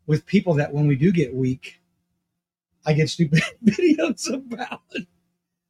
[0.06, 1.82] with people that when we do get weak,
[2.86, 4.82] I get stupid videos about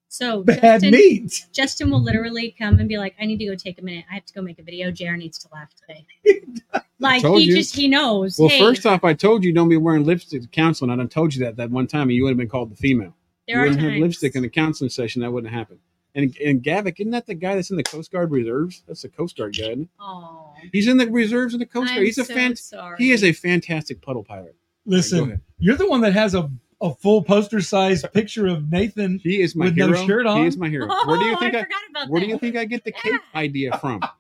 [0.10, 1.48] So bad Justin, meat.
[1.54, 4.04] Justin will literally come and be like, "I need to go take a minute.
[4.12, 4.92] I have to go make a video.
[4.92, 6.06] JR needs to laugh today."
[7.00, 7.56] like he you.
[7.56, 8.38] just he knows.
[8.38, 10.92] Well, hey, first off, I told you don't be wearing lipstick to counseling.
[10.92, 12.76] And I told you that that one time, and you would have been called the
[12.76, 13.16] female.
[13.48, 13.94] There you wouldn't times.
[13.94, 15.22] have lipstick in the counseling session.
[15.22, 15.80] That wouldn't happen.
[16.14, 18.84] And and Gavick, isn't that the guy that's in the Coast Guard reserves?
[18.88, 19.68] That's the Coast Guard guy.
[19.70, 20.70] Isn't Oh, he?
[20.74, 22.00] He's in the reserves of the Coast Guard.
[22.00, 22.56] I'm He's a so fan.
[22.56, 22.98] sorry.
[22.98, 24.56] He is a fantastic puddle pirate.
[24.86, 25.42] Listen, ahead.
[25.60, 26.50] you're the one that has a,
[26.82, 29.20] a full poster size picture of Nathan.
[29.24, 30.06] He is my With no hero.
[30.06, 30.42] shirt on?
[30.42, 30.88] He is my hero.
[30.90, 32.26] Oh, Where do you oh, think I, I, forgot about where that.
[32.26, 33.40] do you think I get the cape Yeah.
[33.40, 34.02] idea from?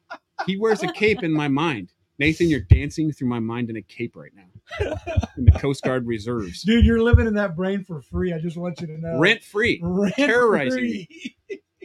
[0.47, 1.91] He wears a cape in my mind.
[2.17, 4.41] Nathan, you're dancing through my mind in a cape right now.
[5.37, 6.63] In the Coast Guard reserves.
[6.63, 8.33] Dude, you're living in that brain for free.
[8.33, 9.19] I just want you to know.
[9.19, 9.79] Rent free.
[9.83, 11.35] Rent terrorizing free.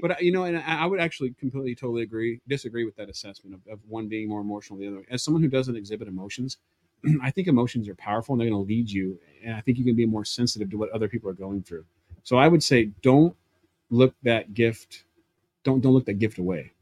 [0.02, 3.08] But uh, you know, and I I would actually completely, totally agree, disagree with that
[3.08, 5.06] assessment of, of one being more emotional than the other.
[5.10, 6.58] As someone who doesn't exhibit emotions,
[7.22, 9.18] I think emotions are powerful and they're going to lead you.
[9.44, 11.84] And I think you can be more sensitive to what other people are going through.
[12.24, 13.36] So I would say, don't
[13.90, 15.04] look that gift,
[15.62, 16.72] don't don't look that gift away,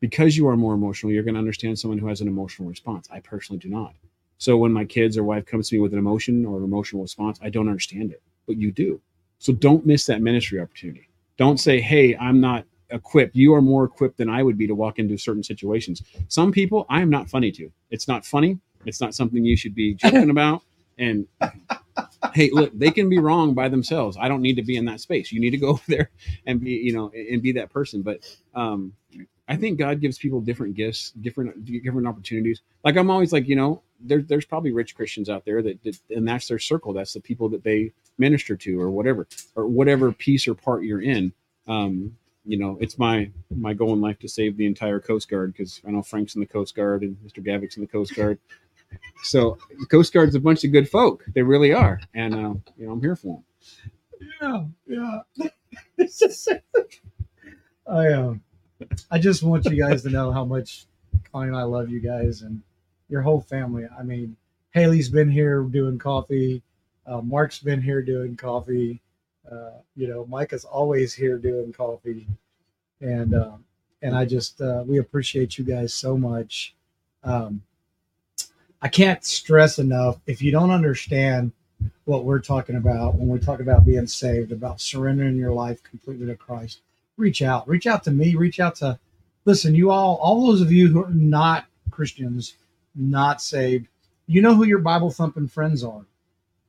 [0.00, 1.12] because you are more emotional.
[1.12, 3.08] You're going to understand someone who has an emotional response.
[3.10, 3.94] I personally do not.
[4.38, 7.02] So when my kids or wife comes to me with an emotion or an emotional
[7.02, 9.00] response, I don't understand it, but you do.
[9.38, 11.08] So don't miss that ministry opportunity.
[11.36, 13.36] Don't say hey i'm not equipped.
[13.36, 16.02] You are more equipped than i would be to walk into certain situations.
[16.28, 17.70] Some people i am not funny to.
[17.90, 18.58] It's not funny.
[18.86, 20.62] It's not something you should be joking about.
[20.98, 21.26] And
[22.34, 24.16] hey look they can be wrong by themselves.
[24.20, 25.30] I don't need to be in that space.
[25.32, 26.10] You need to go over there
[26.46, 28.02] and be you know and be that person.
[28.02, 28.20] But
[28.54, 28.92] um
[29.48, 32.62] i think god gives people different gifts different different opportunities.
[32.84, 35.98] Like i'm always like you know there, there's probably rich christians out there that, that
[36.10, 36.92] and that's their circle.
[36.92, 41.02] That's the people that they minister to or whatever or whatever piece or part you're
[41.02, 41.32] in.
[41.66, 45.52] Um you know it's my my goal in life to save the entire coast guard
[45.52, 48.38] because i know frank's in the coast guard and mr gavick's in the coast guard.
[49.22, 51.24] So the coast guard's a bunch of good folk.
[51.34, 52.00] They really are.
[52.14, 53.42] And uh, you know i'm here for
[54.40, 55.48] them Yeah, yeah.
[55.98, 56.48] It's just-
[57.86, 58.42] I um,
[59.10, 60.86] I just want you guys to know how much
[61.32, 62.62] Connie and I love you guys and
[63.08, 63.86] your whole family.
[63.98, 64.36] I mean,
[64.70, 66.62] Haley's been here doing coffee.
[67.06, 69.00] Uh, Mark's been here doing coffee.
[69.50, 72.26] Uh, you know, Micah's always here doing coffee,
[73.00, 73.64] and um,
[74.02, 76.74] and I just uh, we appreciate you guys so much.
[77.24, 77.62] Um,
[78.82, 81.52] I can't stress enough if you don't understand
[82.04, 86.26] what we're talking about when we talk about being saved, about surrendering your life completely
[86.26, 86.80] to Christ.
[87.16, 88.98] Reach out, reach out to me, reach out to
[89.44, 92.54] listen, you all, all those of you who are not Christians,
[92.98, 93.88] not saved,
[94.26, 96.04] you know who your Bible thumping friends are.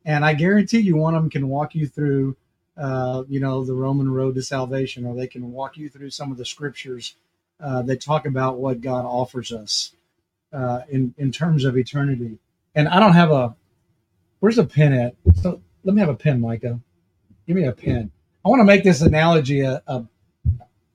[0.05, 2.35] And I guarantee you, one of them can walk you through,
[2.77, 6.31] uh, you know, the Roman road to salvation, or they can walk you through some
[6.31, 7.15] of the scriptures
[7.59, 9.93] uh, that talk about what God offers us
[10.53, 12.37] uh, in in terms of eternity.
[12.75, 13.55] And I don't have a
[14.39, 15.15] where's a pen at?
[15.35, 16.79] So let me have a pen, Micah.
[17.45, 18.11] Give me a pen.
[18.45, 20.05] I want to make this analogy a a,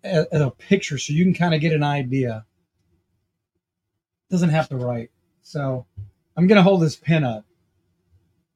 [0.03, 2.47] a, a picture so you can kind of get an idea.
[4.30, 5.11] Doesn't have to write.
[5.45, 5.84] So
[6.36, 7.45] I'm going to hold this pen up,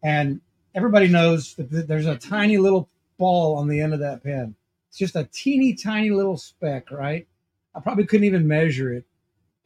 [0.03, 0.41] and
[0.75, 4.55] everybody knows that there's a tiny little ball on the end of that pen.
[4.89, 7.29] It's just a teeny tiny little speck, right?
[7.75, 9.05] I probably couldn't even measure it,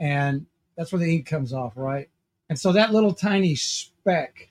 [0.01, 0.47] and
[0.77, 2.11] that's where the ink comes off, right?
[2.51, 4.51] And so that little tiny speck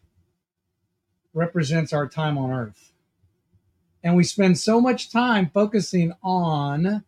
[1.34, 2.93] represents our time on earth.
[4.01, 7.03] And we spend so much time focusing on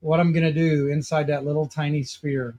[0.00, 2.58] what I'm going to do inside that little tiny sphere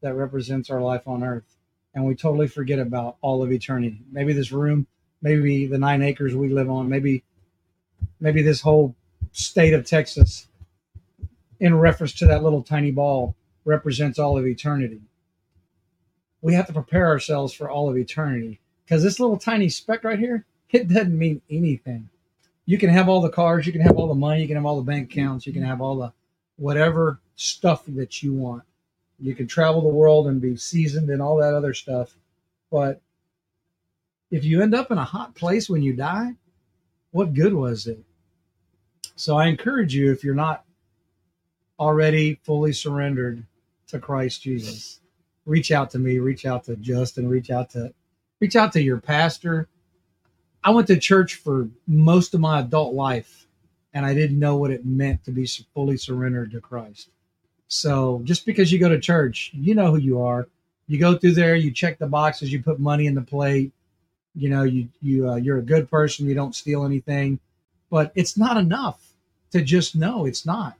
[0.00, 1.57] that represents our life on earth.
[1.98, 4.00] And we totally forget about all of eternity.
[4.12, 4.86] Maybe this room,
[5.20, 7.24] maybe the nine acres we live on, maybe
[8.20, 8.94] maybe this whole
[9.32, 10.46] state of Texas
[11.58, 13.34] in reference to that little tiny ball
[13.64, 15.00] represents all of eternity.
[16.40, 20.20] We have to prepare ourselves for all of eternity because this little tiny speck right
[20.20, 22.10] here, it doesn't mean anything.
[22.64, 24.66] You can have all the cars, you can have all the money, you can have
[24.66, 26.12] all the bank accounts, you can have all the
[26.58, 28.62] whatever stuff that you want.
[29.20, 32.14] You can travel the world and be seasoned and all that other stuff.
[32.70, 33.00] But
[34.30, 36.34] if you end up in a hot place when you die,
[37.10, 37.98] what good was it?
[39.16, 40.64] So I encourage you, if you're not
[41.80, 43.44] already fully surrendered
[43.88, 45.00] to Christ Jesus,
[45.46, 47.92] reach out to me, reach out to Justin, reach out to
[48.40, 49.68] reach out to your pastor.
[50.62, 53.46] I went to church for most of my adult life
[53.92, 57.10] and I didn't know what it meant to be fully surrendered to Christ.
[57.68, 60.48] So just because you go to church, you know who you are.
[60.86, 63.72] You go through there, you check the boxes, you put money in the plate.
[64.34, 66.26] You know, you you uh, you're a good person.
[66.26, 67.40] You don't steal anything,
[67.90, 69.04] but it's not enough
[69.50, 70.76] to just know it's not.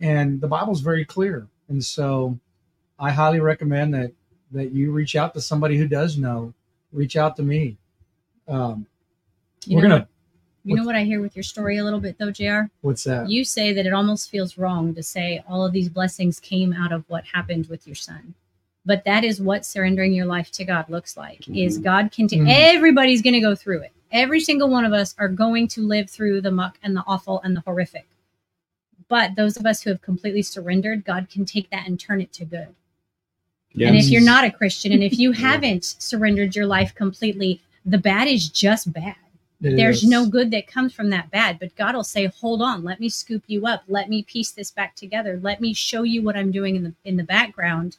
[0.00, 1.46] And the Bible's very clear.
[1.68, 2.38] And so,
[2.98, 4.12] I highly recommend that
[4.52, 6.54] that you reach out to somebody who does know.
[6.92, 7.76] Reach out to me.
[8.48, 8.86] Um,
[9.66, 10.08] You we're know, gonna.
[10.64, 12.62] You know what I hear with your story a little bit though, Jr.
[12.80, 13.28] What's that?
[13.28, 16.90] You say that it almost feels wrong to say all of these blessings came out
[16.92, 18.34] of what happened with your son.
[18.86, 21.48] But that is what surrendering your life to God looks like.
[21.48, 22.48] Is God can take Mhm.
[22.50, 23.92] everybody's going to go through it.
[24.12, 27.40] Every single one of us are going to live through the muck and the awful
[27.42, 28.06] and the horrific.
[29.08, 32.32] But those of us who have completely surrendered, God can take that and turn it
[32.34, 32.68] to good.
[33.72, 33.88] Yeah.
[33.88, 37.98] And if you're not a Christian and if you haven't surrendered your life completely, the
[37.98, 39.16] bad is just bad.
[39.64, 40.08] It There's is.
[40.08, 43.08] no good that comes from that bad, but God will say, "Hold on, let me
[43.08, 43.82] scoop you up.
[43.88, 45.38] Let me piece this back together.
[45.42, 47.96] Let me show you what I'm doing in the in the background."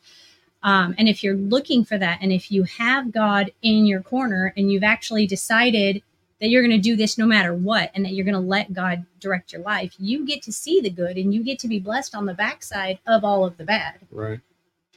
[0.64, 4.54] Um, and if you're looking for that, and if you have God in your corner,
[4.58, 6.02] and you've actually decided
[6.42, 8.74] that you're going to do this no matter what, and that you're going to let
[8.74, 11.80] God direct your life, you get to see the good, and you get to be
[11.80, 13.96] blessed on the backside of all of the bad.
[14.12, 14.40] Right.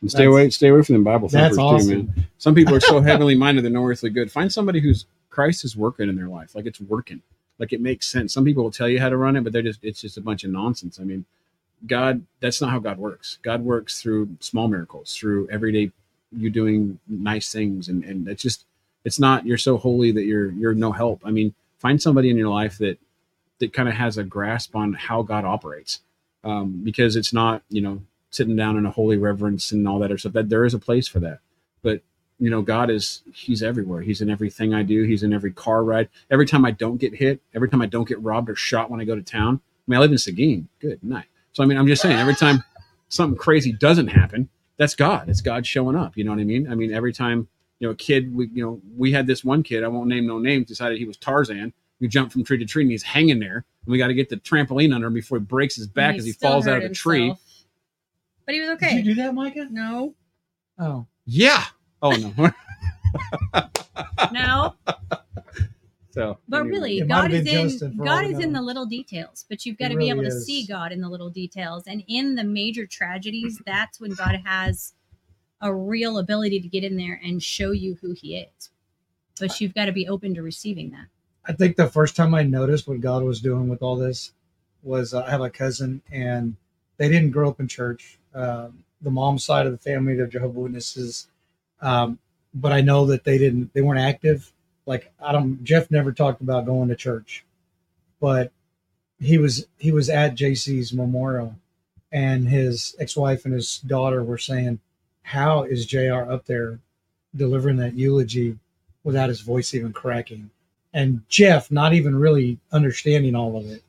[0.00, 2.06] And stay That's- away, stay away from the Bible That's thumpers too, awesome.
[2.16, 2.26] man.
[2.38, 4.32] Some people are so heavily minded they're no earthly good.
[4.32, 5.06] Find somebody who's
[5.38, 7.22] Christ is working in their life, like it's working,
[7.60, 8.34] like it makes sense.
[8.34, 10.20] Some people will tell you how to run it, but they're just it's just a
[10.20, 10.98] bunch of nonsense.
[10.98, 11.24] I mean,
[11.86, 13.38] God, that's not how God works.
[13.42, 15.92] God works through small miracles, through everyday
[16.36, 18.64] you doing nice things, and and it's just
[19.04, 21.22] it's not you're so holy that you're you're no help.
[21.24, 22.98] I mean, find somebody in your life that
[23.60, 26.00] that kind of has a grasp on how God operates,
[26.42, 30.06] um, because it's not you know sitting down in a holy reverence and all that
[30.06, 30.32] other stuff.
[30.32, 31.38] That there is a place for that,
[31.84, 32.02] but
[32.38, 34.02] you know, God is He's everywhere.
[34.02, 35.02] He's in everything I do.
[35.02, 36.08] He's in every car ride.
[36.30, 39.00] Every time I don't get hit, every time I don't get robbed or shot when
[39.00, 39.60] I go to town.
[39.64, 40.68] I mean, I live in Seguin.
[40.80, 41.26] Good night.
[41.52, 42.62] So I mean, I'm just saying, every time
[43.08, 45.28] something crazy doesn't happen, that's God.
[45.28, 46.16] It's God showing up.
[46.16, 46.70] You know what I mean?
[46.70, 47.48] I mean, every time
[47.80, 49.82] you know a kid, we you know we had this one kid.
[49.84, 50.66] I won't name no names.
[50.66, 51.72] Decided he was Tarzan.
[52.00, 53.64] We jumped from tree to tree, and he's hanging there.
[53.84, 56.24] And we got to get the trampoline under him before he breaks his back as
[56.24, 57.34] he falls out hurt of the tree.
[58.46, 58.96] But he was okay.
[58.96, 59.66] Did you do that, Micah?
[59.70, 60.14] no,
[60.78, 61.64] Oh, Yeah.
[62.02, 62.50] Oh no.
[64.32, 64.74] no.
[66.10, 66.70] so, But anyway.
[66.70, 69.44] really, It God is in God we is in the little details.
[69.48, 71.84] But you've got It to be really able to see God in the little details,
[71.86, 74.94] and in the major tragedies, that's when God has
[75.60, 78.70] a real ability to get in there and show you who He is.
[79.40, 81.06] But you've got to be open to receiving that.
[81.46, 84.32] I think the first time I noticed what God was doing with all this
[84.82, 86.56] was uh, I have a cousin and
[86.98, 88.18] they didn't grow up in church.
[88.34, 88.68] Uh,
[89.00, 91.28] the mom's side of the family, they're Jehovah Witnesses,
[91.80, 92.18] um,
[92.54, 93.72] but I know that they didn't.
[93.74, 94.52] They weren't active.
[94.86, 95.62] Like I don't.
[95.64, 97.44] Jeff never talked about going to church,
[98.20, 98.52] but
[99.20, 101.56] he was he was at JC's memorial,
[102.10, 104.80] and his ex-wife and his daughter were saying,
[105.22, 106.30] "How is Jr.
[106.30, 106.80] up there
[107.34, 108.58] delivering that eulogy
[109.04, 110.50] without his voice even cracking?"
[110.92, 113.82] and Jeff, not even really understanding all of it,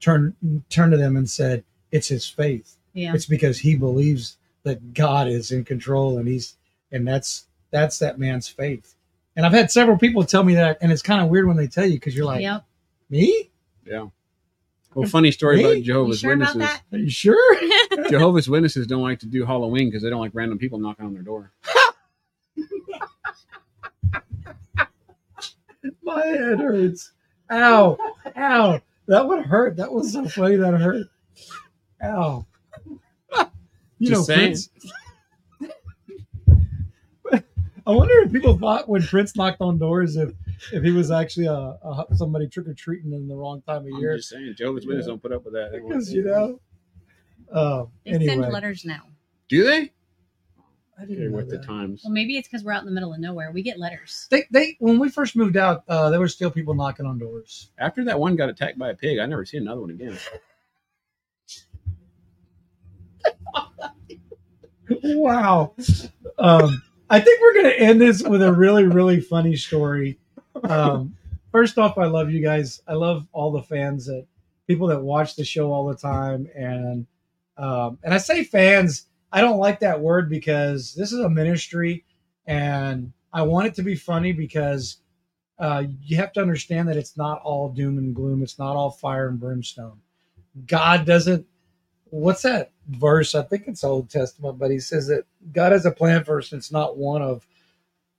[0.00, 0.34] turned
[0.70, 2.76] turned to them and said, "It's his faith.
[2.94, 3.14] Yeah.
[3.14, 6.56] It's because he believes that God is in control, and he's
[6.96, 8.94] and that's that's that man's faith."
[9.36, 11.66] And I've had several people tell me that, and it's kind of weird when they
[11.66, 12.64] tell you because you're like, yep.
[13.10, 13.50] "Me?
[13.86, 14.06] Yeah.
[14.94, 15.64] Well, funny story Me?
[15.64, 16.56] about You Jehovah's sure Witnesses.
[16.56, 17.60] about Are you sure?"
[18.10, 21.12] Jehovah's Witnesses don't like to do Halloween because they don't like random people knocking on
[21.12, 21.52] their door.
[26.02, 27.12] My head hurts.
[27.50, 27.98] Ow!
[28.36, 28.80] Ow!
[29.06, 29.76] That would hurt.
[29.76, 30.56] That was so funny.
[30.56, 31.06] That hurt.
[32.02, 32.46] Ow!
[33.98, 34.40] You Just know, saying.
[34.48, 34.70] Prince.
[37.86, 40.32] I wonder if people thought when Prince knocked on doors if
[40.72, 43.92] if he was actually a, a somebody trick or treating in the wrong time of
[43.94, 45.12] I'm year just saying, Jehovah's Witnesses Yeah.
[45.12, 45.70] don't put up with that.
[45.72, 46.60] Because you know.
[47.52, 49.02] Uh, they send letters now.
[49.48, 49.92] Do they?
[50.98, 52.02] I didn't know with the times.
[52.04, 53.52] Well, maybe it's because we're out in the middle of nowhere.
[53.52, 54.26] We get letters.
[54.30, 57.70] They they when we first moved out, uh, there were still people knocking on doors.
[57.78, 60.18] After that one got attacked by a pig, I never see another one again.
[65.02, 65.74] wow.
[66.38, 70.18] Um, I think we're going to end this with a really, really funny story.
[70.64, 71.16] Um,
[71.52, 72.82] first off, I love you guys.
[72.88, 74.26] I love all the fans that
[74.66, 77.06] people that watch the show all the time, and
[77.56, 79.06] um, and I say fans.
[79.32, 82.04] I don't like that word because this is a ministry,
[82.46, 84.98] and I want it to be funny because
[85.58, 88.42] uh, you have to understand that it's not all doom and gloom.
[88.42, 90.00] It's not all fire and brimstone.
[90.66, 91.46] God doesn't.
[92.10, 93.34] What's that verse?
[93.34, 96.52] I think it's Old Testament, but he says that God has a plan for us.
[96.52, 97.46] It's not one of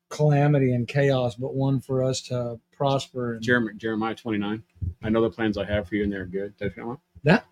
[0.10, 3.34] calamity and chaos, but one for us to prosper.
[3.36, 4.64] And Jeremiah, Jeremiah 29.
[5.04, 6.54] I know the plans I have for you, and they're good.
[6.60, 6.98] That's that one?
[7.24, 7.46] that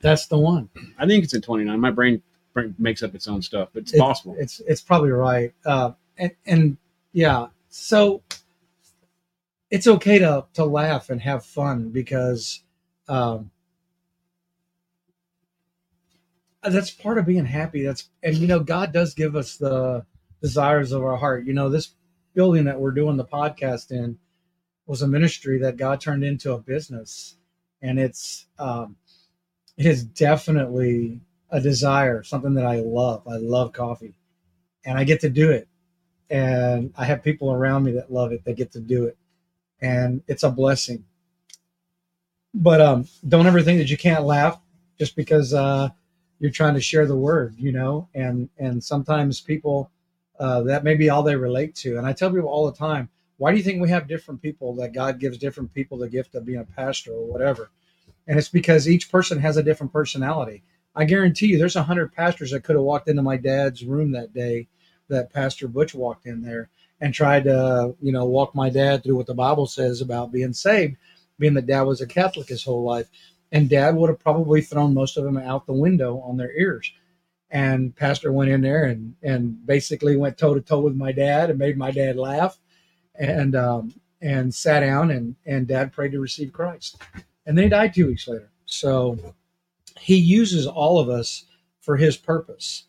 [0.00, 0.68] that's the one.
[0.98, 1.80] I think it's in 29.
[1.80, 2.22] My brain,
[2.54, 4.36] brain makes up its own stuff, but it's It- possible.
[4.38, 5.52] It's it's probably right.
[5.64, 6.76] Uh, and and
[7.12, 8.22] yeah, so
[9.70, 12.62] it's okay to to laugh and have fun because
[13.08, 13.50] um,
[16.72, 17.82] that's part of being happy.
[17.82, 20.04] That's and you know God does give us the
[20.40, 21.44] desires of our heart.
[21.44, 21.90] You know, this
[22.34, 24.18] building that we're doing the podcast in
[24.86, 27.36] was a ministry that God turned into a business,
[27.82, 28.96] and it's um,
[29.76, 33.26] it is definitely a desire, something that I love.
[33.28, 34.14] I love coffee,
[34.84, 35.68] and I get to do it,
[36.30, 38.44] and I have people around me that love it.
[38.44, 39.16] That get to do it,
[39.80, 41.04] and it's a blessing.
[42.54, 44.60] But um, don't ever think that you can't laugh
[44.98, 45.90] just because uh,
[46.38, 48.08] you're trying to share the word, you know.
[48.14, 49.90] And and sometimes people
[50.38, 51.98] uh, that may be all they relate to.
[51.98, 53.08] And I tell people all the time,
[53.38, 56.34] why do you think we have different people that God gives different people the gift
[56.34, 57.70] of being a pastor or whatever?
[58.26, 60.62] And it's because each person has a different personality.
[60.94, 64.12] I guarantee you, there's a hundred pastors that could have walked into my dad's room
[64.12, 64.68] that day
[65.08, 66.68] that Pastor Butch walked in there
[67.00, 70.52] and tried to, you know, walk my dad through what the Bible says about being
[70.52, 70.96] saved,
[71.38, 73.08] being that dad was a Catholic his whole life.
[73.50, 76.92] And dad would have probably thrown most of them out the window on their ears.
[77.50, 81.48] And Pastor went in there and, and basically went toe to toe with my dad
[81.48, 82.58] and made my dad laugh
[83.14, 87.00] and um, and sat down and, and dad prayed to receive Christ.
[87.46, 88.50] And then he died two weeks later.
[88.66, 89.34] So
[89.98, 91.44] he uses all of us
[91.80, 92.84] for his purpose.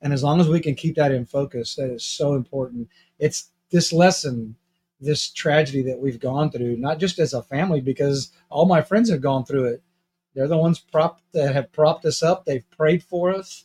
[0.00, 2.88] And as long as we can keep that in focus, that is so important.
[3.18, 4.56] It's this lesson,
[5.00, 9.08] this tragedy that we've gone through, not just as a family, because all my friends
[9.10, 9.82] have gone through it.
[10.34, 12.44] They're the ones prop that have propped us up.
[12.44, 13.64] They've prayed for us.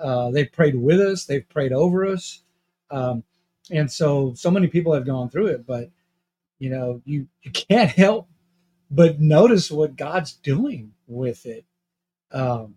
[0.00, 1.24] Uh, they've prayed with us.
[1.24, 2.42] They've prayed over us.
[2.90, 3.24] Um,
[3.70, 5.90] and so, so many people have gone through it, but
[6.58, 8.28] you know, you, you can't help
[8.90, 11.64] but notice what God's doing with it.
[12.32, 12.76] Um,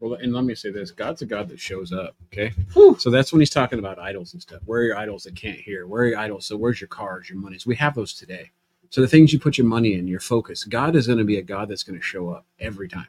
[0.00, 2.16] Well, and let me say this: God's a God that shows up.
[2.26, 2.96] Okay, Whew.
[2.98, 4.62] so that's when He's talking about idols and stuff.
[4.64, 5.86] Where are your idols that can't hear?
[5.86, 6.46] Where are your idols?
[6.46, 7.66] So where's your cars, your monies?
[7.66, 8.50] We have those today.
[8.94, 11.36] So the things you put your money in, your focus, God is going to be
[11.36, 13.08] a God that's going to show up every time,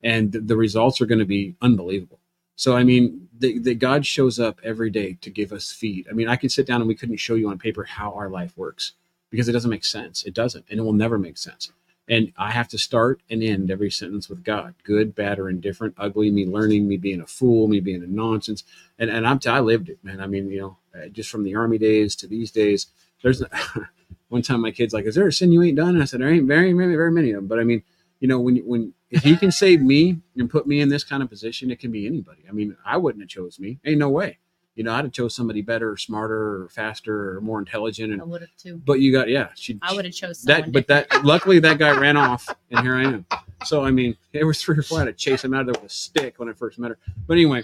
[0.00, 2.20] and the, the results are going to be unbelievable.
[2.54, 6.06] So I mean, the, the God shows up every day to give us feed.
[6.08, 8.28] I mean, I could sit down and we couldn't show you on paper how our
[8.28, 8.92] life works
[9.28, 10.22] because it doesn't make sense.
[10.22, 11.72] It doesn't, and it will never make sense.
[12.08, 15.96] And I have to start and end every sentence with God, good, bad, or indifferent,
[15.98, 18.62] ugly, me learning, me being a fool, me being a nonsense.
[19.00, 20.20] And and I'm t- I lived it, man.
[20.20, 22.86] I mean, you know, uh, just from the army days to these days.
[23.20, 23.42] There's
[24.34, 26.20] one time my kid's like, "Is there a sin you ain't done?" And I said,
[26.20, 27.82] "There ain't very many, very many of them." But I mean,
[28.20, 31.22] you know, when when if He can save me and put me in this kind
[31.22, 32.42] of position, it can be anybody.
[32.48, 33.78] I mean, I wouldn't have chose me.
[33.84, 34.38] Ain't no way.
[34.74, 38.20] You know, I'd have chose somebody better, smarter, or faster, or more intelligent.
[38.20, 38.82] I would have too.
[38.84, 41.92] but you got yeah, she I would have chose that but that luckily that guy
[41.96, 43.24] ran off and here i am
[43.64, 45.66] so i mean it was three or four i had to chase him out of
[45.68, 47.62] there with a stick when i first met her but anyway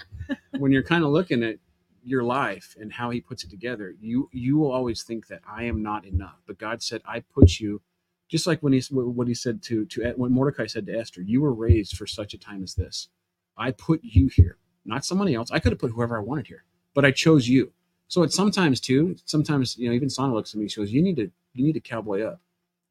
[0.57, 1.57] when you're kind of looking at
[2.03, 5.63] your life and how he puts it together you you will always think that i
[5.63, 7.81] am not enough but god said i put you
[8.29, 11.41] just like when he what he said to to when mordecai said to esther you
[11.41, 13.09] were raised for such a time as this
[13.57, 16.63] i put you here not somebody else i could have put whoever i wanted here
[16.93, 17.71] but i chose you
[18.07, 21.01] so it's sometimes too sometimes you know even Sonna looks at me she goes you
[21.01, 22.41] need to you need to cowboy up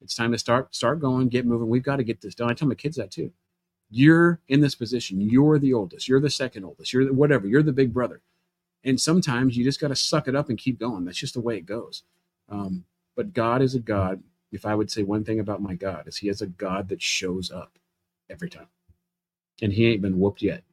[0.03, 1.69] it's time to start start going, get moving.
[1.69, 2.51] We've got to get this done.
[2.51, 3.33] I tell my kids that too.
[3.91, 5.21] You're in this position.
[5.21, 6.09] You're the oldest.
[6.09, 6.93] You're the second oldest.
[6.93, 7.47] You're the, whatever.
[7.47, 8.23] You're the big brother.
[8.85, 11.05] And sometimes you just got to suck it up and keep going.
[11.05, 12.03] That's just the way it goes.
[12.49, 12.85] Um,
[13.17, 14.23] but God is a God.
[14.53, 17.03] If I would say one thing about my God, is He is a God that
[17.03, 17.79] shows up
[18.29, 18.69] every time,
[19.63, 20.65] and He ain't been whooped yet.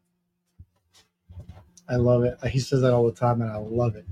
[1.90, 2.38] I love it.
[2.48, 4.06] He says that all the time, and I love it.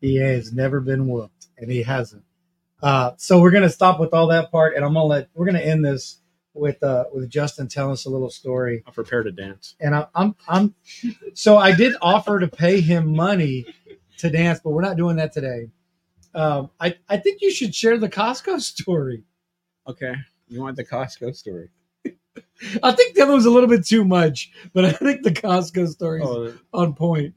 [0.00, 2.24] He has never been whooped, and he hasn't.
[2.82, 5.60] Uh, so we're gonna stop with all that part, and I'm gonna let we're gonna
[5.60, 6.18] end this
[6.54, 8.82] with uh, with Justin telling us a little story.
[8.86, 9.76] I'll prepare to dance.
[9.80, 10.74] And I, I'm I'm
[11.34, 13.66] so I did offer to pay him money
[14.18, 15.70] to dance, but we're not doing that today.
[16.34, 19.24] Um, I I think you should share the Costco story.
[19.86, 20.14] Okay,
[20.48, 21.70] you want the Costco story?
[22.82, 26.22] I think that was a little bit too much, but I think the Costco story
[26.22, 27.34] is Oh, on point.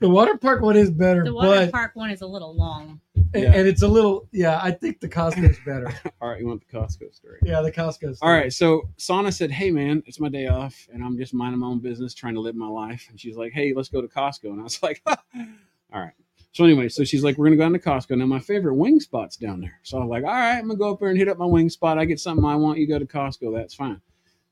[0.00, 3.00] The water park one is better, The water but park one is a little long.
[3.34, 3.52] And, Yeah.
[3.52, 4.60] and it's a little yeah.
[4.62, 5.92] I think the Costco is better.
[6.20, 6.40] all right.
[6.40, 7.40] You want the Costco story?
[7.42, 8.16] Yeah, the Costco.
[8.16, 8.18] Story.
[8.22, 11.58] All right, so Sonna said, "Hey man, it's my day off, and I'm just minding
[11.60, 14.08] my own business, trying to live my life." And she's like, "Hey, let's go to
[14.08, 16.12] Costco." And I was like, "All right."
[16.52, 19.00] So anyway, so she's like, "We're gonna go down to Costco." Now my favorite wing
[19.00, 21.28] spot's down there, so I'm like, "All right, I'm gonna go up there and hit
[21.28, 21.98] up my wing spot.
[21.98, 22.78] I get something I want.
[22.78, 24.00] You go to Costco, that's fine."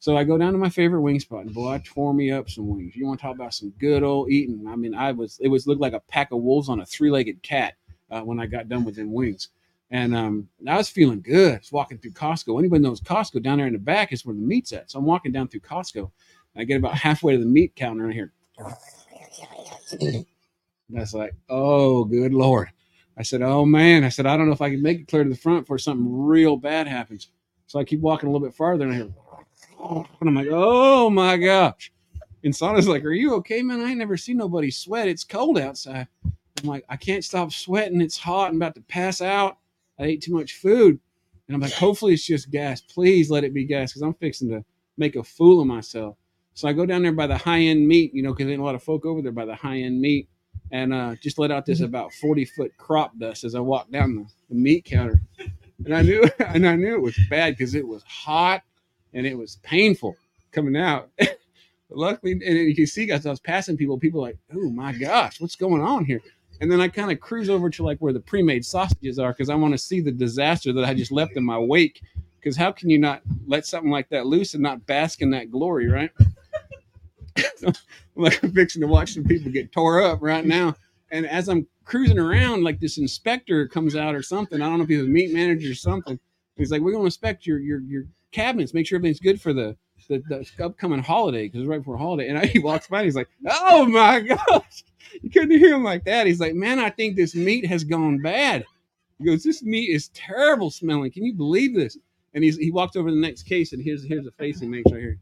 [0.00, 2.50] So I go down to my favorite wing spot, and boy, I tore me up
[2.50, 2.96] some wings.
[2.96, 4.66] You want to talk about some good old eating?
[4.66, 7.40] I mean, I was it was looked like a pack of wolves on a three-legged
[7.44, 7.74] cat
[8.12, 9.48] uh, when I got done with them wings.
[9.90, 11.54] And um, I was feeling good.
[11.54, 12.58] I was walking through Costco.
[12.58, 14.90] Anybody knows Costco down there in the back is where the meat's at.
[14.90, 16.10] So I'm walking down through Costco.
[16.56, 18.32] I get about halfway to the meat counter and I hear,
[20.88, 22.68] and I was like, oh, good Lord.
[23.18, 24.04] I said, oh man.
[24.04, 25.78] I said, I don't know if I can make it clear to the front before
[25.78, 27.28] something real bad happens.
[27.66, 29.14] So I keep walking a little bit farther and I hear,
[30.20, 31.92] and I'm like, oh my gosh.
[32.44, 33.80] And Sonna's like, are you okay, man?
[33.80, 35.08] I ain't never seen nobody sweat.
[35.08, 36.08] It's cold outside.
[36.62, 38.00] I'm like, I can't stop sweating.
[38.00, 38.50] It's hot.
[38.50, 39.58] I'm about to pass out.
[39.98, 40.98] I ate too much food.
[41.48, 42.80] And I'm like, hopefully it's just gas.
[42.80, 44.64] Please let it be gas because I'm fixing to
[44.96, 46.16] make a fool of myself.
[46.54, 48.62] So I go down there by the high end meat, you know, because there's a
[48.62, 50.28] lot of folk over there by the high end meat,
[50.70, 54.14] and uh, just let out this about 40 foot crop dust as I walk down
[54.14, 55.22] the, the meat counter.
[55.84, 58.62] And I knew, and I knew it was bad because it was hot
[59.12, 60.16] and it was painful
[60.52, 61.10] coming out.
[61.92, 63.98] But luckily, and you can see, guys, I was passing people.
[63.98, 66.22] People like, oh my gosh, what's going on here?
[66.62, 69.50] And then I kind of cruise over to like where the pre-made sausages are because
[69.50, 72.00] I want to see the disaster that I just left in my wake.
[72.38, 75.50] Because how can you not let something like that loose and not bask in that
[75.50, 76.10] glory, right?
[77.56, 77.66] so,
[78.16, 80.76] I'm like I'm fixing to watch some people get tore up right now.
[81.10, 84.62] And as I'm cruising around, like this inspector comes out or something.
[84.62, 86.18] I don't know if he's a meat manager or something.
[86.56, 89.52] He's like, "We're going to inspect your your your cabinets, make sure everything's good for
[89.52, 89.76] the
[90.08, 93.04] the, the upcoming holiday because it's right before holiday." And I, he walks by, and
[93.06, 94.84] he's like, "Oh my gosh!"
[95.20, 96.26] You couldn't hear him like that.
[96.26, 98.64] He's like, "Man, I think this meat has gone bad."
[99.18, 101.10] He goes, "This meat is terrible smelling.
[101.10, 101.98] Can you believe this?"
[102.34, 104.68] And he's he walked over to the next case, and here's here's a face he
[104.68, 105.18] makes right here.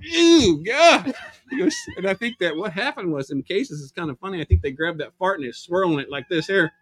[0.00, 1.14] Ew, God.
[1.50, 4.40] He goes, and I think that what happened was in cases is kind of funny.
[4.40, 6.72] I think they grabbed that fart and they're swirling it like this here,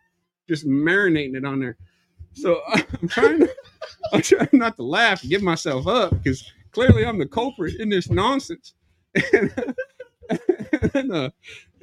[0.48, 1.76] just marinating it on there.
[2.32, 3.54] So I'm trying, to,
[4.12, 7.88] I'm trying not to laugh and give myself up because clearly I'm the culprit in
[7.88, 8.74] this nonsense.
[9.32, 11.30] And, and, uh,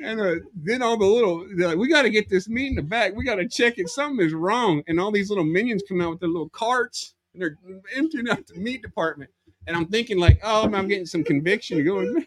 [0.01, 2.81] and uh, then all the little, like, we got to get this meat in the
[2.81, 3.13] back.
[3.13, 3.89] We got to check it.
[3.89, 4.83] Something is wrong.
[4.87, 7.57] And all these little minions come out with their little carts and they're
[7.95, 9.31] emptying out the meat department.
[9.67, 11.83] And I'm thinking like, oh, I'm getting some conviction.
[11.83, 12.25] Going,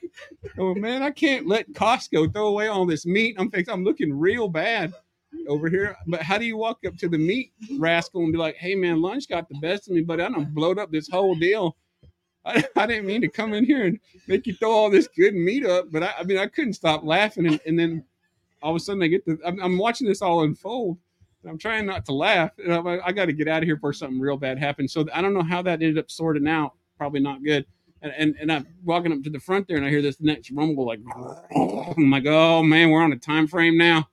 [0.58, 3.36] oh man, I can't let Costco throw away all this meat.
[3.38, 4.92] I'm thinking I'm looking real bad
[5.48, 5.96] over here.
[6.06, 9.00] But how do you walk up to the meat rascal and be like, hey man,
[9.00, 11.76] lunch got the best of me, but I don't blowed up this whole deal.
[12.50, 15.34] I, I didn't mean to come in here and make you throw all this good
[15.34, 18.04] meat up, but I, I mean I couldn't stop laughing, and, and then
[18.62, 20.98] all of a sudden I get the I'm, I'm watching this all unfold.
[21.42, 22.50] And I'm trying not to laugh.
[22.58, 24.92] And I'm I got to get out of here before something real bad happens.
[24.92, 26.74] So I don't know how that ended up sorting out.
[26.98, 27.64] Probably not good.
[28.02, 30.50] And, and, and I'm walking up to the front there and I hear this next
[30.50, 31.00] rumble like,
[31.96, 34.08] I'm like, oh man, we're on a time frame now.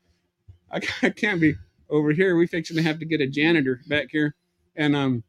[0.72, 1.56] I, I can't be
[1.90, 2.36] over here.
[2.36, 4.36] We fixing to have to get a janitor back here.
[4.76, 5.24] And um,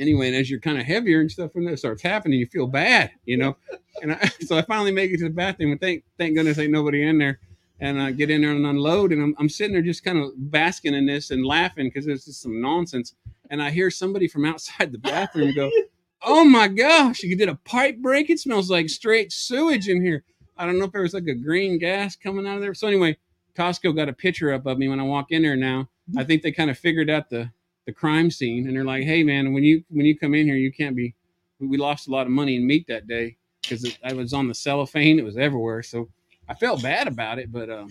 [0.00, 2.66] anyway, and as you're kind of heavier and stuff when that starts happening, you feel
[2.66, 3.56] bad, you know.
[4.02, 6.72] And I, so I finally make it to the bathroom, and thank thank goodness ain't
[6.72, 7.38] nobody in there.
[7.80, 10.30] And I get in there and unload, and I'm, I'm sitting there just kind of
[10.36, 13.14] basking in this and laughing because it's just some nonsense.
[13.50, 15.70] And I hear somebody from outside the bathroom go,
[16.22, 18.30] "Oh my gosh, you did a pipe break!
[18.30, 20.24] It smells like straight sewage in here."
[20.56, 22.74] I don't know if there was like a green gas coming out of there.
[22.74, 23.18] So anyway,
[23.54, 25.88] Costco got a picture up of me when I walk in there now.
[26.16, 26.26] I mm-hmm.
[26.26, 27.50] think they kind of figured out the
[27.86, 30.56] the crime scene and they're like, "Hey man, when you when you come in here,
[30.56, 31.14] you can't be
[31.58, 34.48] we, we lost a lot of money in meat that day because I was on
[34.48, 36.08] the cellophane, it was everywhere." So
[36.48, 37.88] I felt bad about it, but um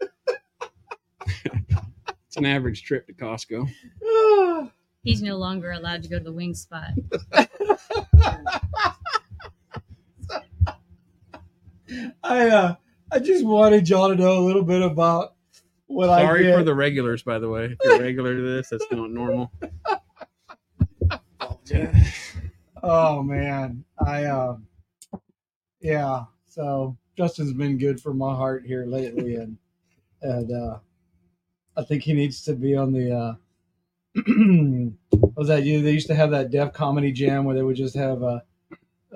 [2.30, 3.68] it's an average trip to Costco.
[5.02, 6.90] He's no longer allowed to go to the wing spot.
[12.22, 12.74] I uh,
[13.10, 15.34] I just wanted y'all to know a little bit about
[15.90, 16.56] what I Sorry get.
[16.56, 17.64] for the regulars, by the way.
[17.64, 19.52] If you're regular to this, that's not normal.
[22.82, 24.66] Oh man, I um,
[25.80, 26.24] yeah.
[26.46, 29.58] So Justin's been good for my heart here lately, and
[30.22, 30.78] and uh,
[31.76, 33.12] I think he needs to be on the.
[33.14, 33.34] Uh,
[34.14, 35.82] what was that you?
[35.82, 38.40] They used to have that Def Comedy Jam where they would just have uh,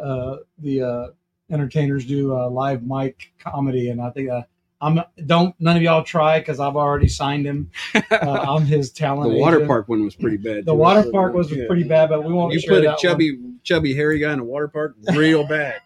[0.01, 1.07] uh, the uh,
[1.51, 4.43] entertainers do uh, live mic comedy, and I think uh,
[4.85, 7.71] I'm don't none of y'all try because I've already signed him.
[7.95, 9.33] Uh, I'm his talent.
[9.33, 9.69] the water agent.
[9.69, 10.67] park one was pretty bad.
[10.67, 10.79] The too.
[10.79, 11.65] water park was Yeah.
[11.67, 12.53] pretty bad, but we won't.
[12.53, 12.99] You put a that one.
[12.99, 15.81] chubby, chubby, hairy guy in a water park, real bad.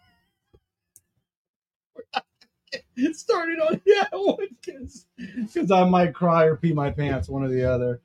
[2.96, 7.48] it started on that one because I might cry or pee my pants, one or
[7.48, 8.00] the other.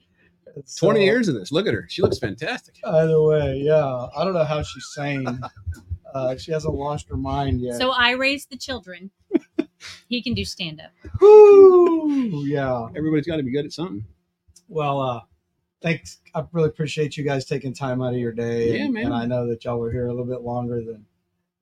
[0.65, 1.51] So, Twenty years of this.
[1.51, 1.87] Look at her.
[1.89, 2.75] She looks fantastic.
[2.85, 4.07] Either way, yeah.
[4.15, 5.27] I don't know how she's sane.
[6.13, 7.79] Uh, she hasn't lost her mind yet.
[7.79, 9.09] So I raised the children.
[10.07, 10.91] He can do stand up.
[12.45, 12.87] Yeah.
[12.95, 14.05] Everybody's got to be good at something.
[14.67, 15.21] Well, uh,
[15.81, 16.19] thanks.
[16.33, 18.77] I really appreciate you guys taking time out of your day.
[18.77, 19.05] Yeah, and, man.
[19.05, 21.05] And I know that y'all were here a little bit longer than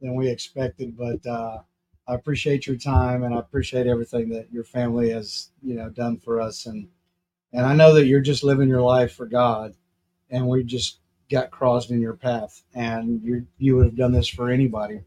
[0.01, 1.59] than we expected, but uh,
[2.07, 6.17] I appreciate your time and I appreciate everything that your family has, you know, done
[6.17, 6.65] for us.
[6.65, 6.87] And
[7.53, 9.75] and I know that you're just living your life for God,
[10.29, 10.99] and we just
[11.29, 15.01] got crossed in your path, and you you would have done this for anybody.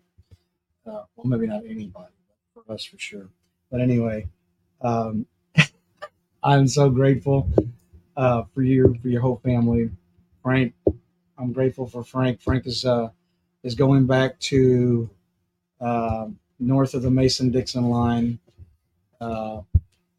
[0.87, 2.14] Uh, well, maybe not anybody, but for
[2.69, 3.29] us for sure.
[3.71, 4.29] But anyway,
[4.81, 5.27] um,
[6.43, 7.51] I'm so grateful
[8.17, 9.91] uh, for you for your whole family.
[10.43, 10.75] Frank,
[11.39, 12.41] I'm grateful for Frank.
[12.41, 13.11] Frank is uh,
[13.63, 15.09] is going back to
[15.81, 16.29] uh,
[16.59, 18.39] north of the Mason Dixon line
[19.21, 19.63] uh,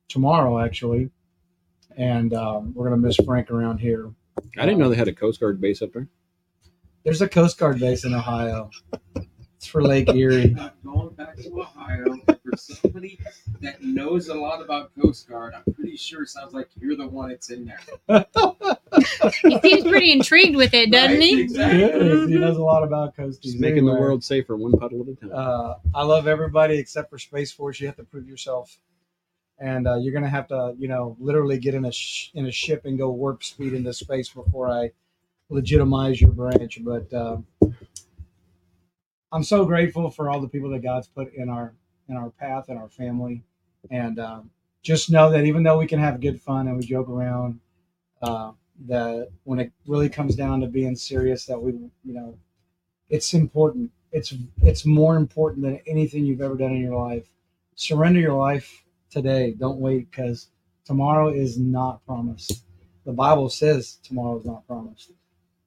[0.08, 1.10] tomorrow, actually,
[1.98, 4.12] and um, we're gonna miss Frank around here.
[4.58, 6.08] I didn't know they had a Coast Guard base up there.
[7.04, 8.70] There's a Coast Guard base in Ohio.
[9.58, 10.56] It's for Lake Erie.
[10.84, 12.18] Going back to Ohio,
[12.56, 13.20] for somebody
[13.62, 17.08] that knows a lot about Coast Guard, I'm pretty sure it sounds like you're the
[17.08, 18.26] one that's in there.
[19.44, 21.20] He seems pretty intrigued with it, doesn't Right?
[21.22, 21.36] he?
[21.36, 21.82] He Exactly.
[21.82, 22.30] is.
[22.30, 23.42] He knows a lot about coasties.
[23.42, 25.32] Just making the world safer one puddle at a time.
[25.34, 27.80] Uh, I love everybody except for Space Force.
[27.80, 28.78] You have to prove yourself,
[29.60, 32.52] and uh, you're gonna have to, you know, literally get in a sh- in a
[32.52, 34.92] ship and go warp speed into space before I
[35.50, 36.80] legitimize your branch.
[36.82, 37.38] But uh,
[39.32, 41.74] I'm so grateful for all the people that God's put in our
[42.08, 43.44] in our path and our family,
[43.90, 44.50] and um,
[44.82, 47.60] just know that even though we can have good fun and we joke around,
[48.22, 48.52] uh,
[48.88, 52.38] that when it really comes down to being serious, that we, you know,
[53.10, 53.92] it's important.
[54.12, 57.28] It's it's more important than anything you've ever done in your life.
[57.76, 59.52] Surrender your life today.
[59.58, 60.50] Don't wait because
[60.86, 62.64] tomorrow is not promised.
[63.06, 65.12] The Bible says tomorrow is not promised,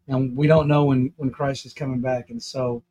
[0.06, 2.31] and we don't know when when Christ is coming back.
[2.31, 2.82] And so,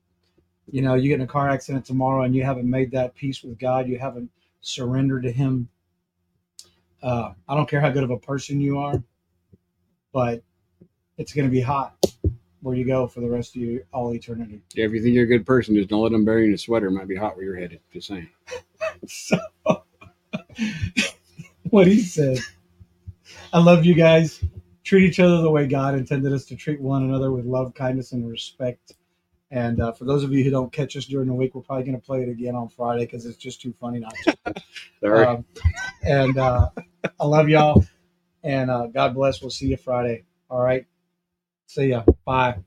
[0.71, 3.43] you know, you get in a car accident tomorrow and you haven't made that peace
[3.43, 3.87] with God.
[3.87, 4.29] You haven't
[4.61, 5.69] surrendered to Him.
[7.01, 9.01] Uh, I don't care how good of a person you are,
[10.11, 10.41] but
[11.17, 11.95] it's going to be hot
[12.61, 14.61] where you go for the rest of your all eternity.
[14.73, 16.55] Yeah, if you think you're a good person, just don't let them bury you in
[16.55, 16.87] a sweater.
[16.87, 17.79] It might be hot where you're headed.
[17.93, 18.29] Just saying.
[19.05, 19.37] So,
[21.69, 22.39] what he said.
[23.53, 24.43] I love you guys.
[24.83, 28.13] Treat each other the way God intended us to treat one another with love, kindness,
[28.13, 28.93] and respect.
[29.49, 31.85] And uh, for those of you who don't catch us during the week, we're probably
[31.85, 34.37] going to play it again on Friday because it's just too funny not to.
[35.01, 35.25] Sorry.
[35.25, 35.45] Um,
[36.03, 36.69] and uh,
[37.19, 37.85] I love y'all.
[38.43, 39.41] And uh, God bless.
[39.41, 40.25] We'll see you Friday.
[40.49, 40.85] All right.
[41.67, 42.03] See ya.
[42.25, 42.57] Bye.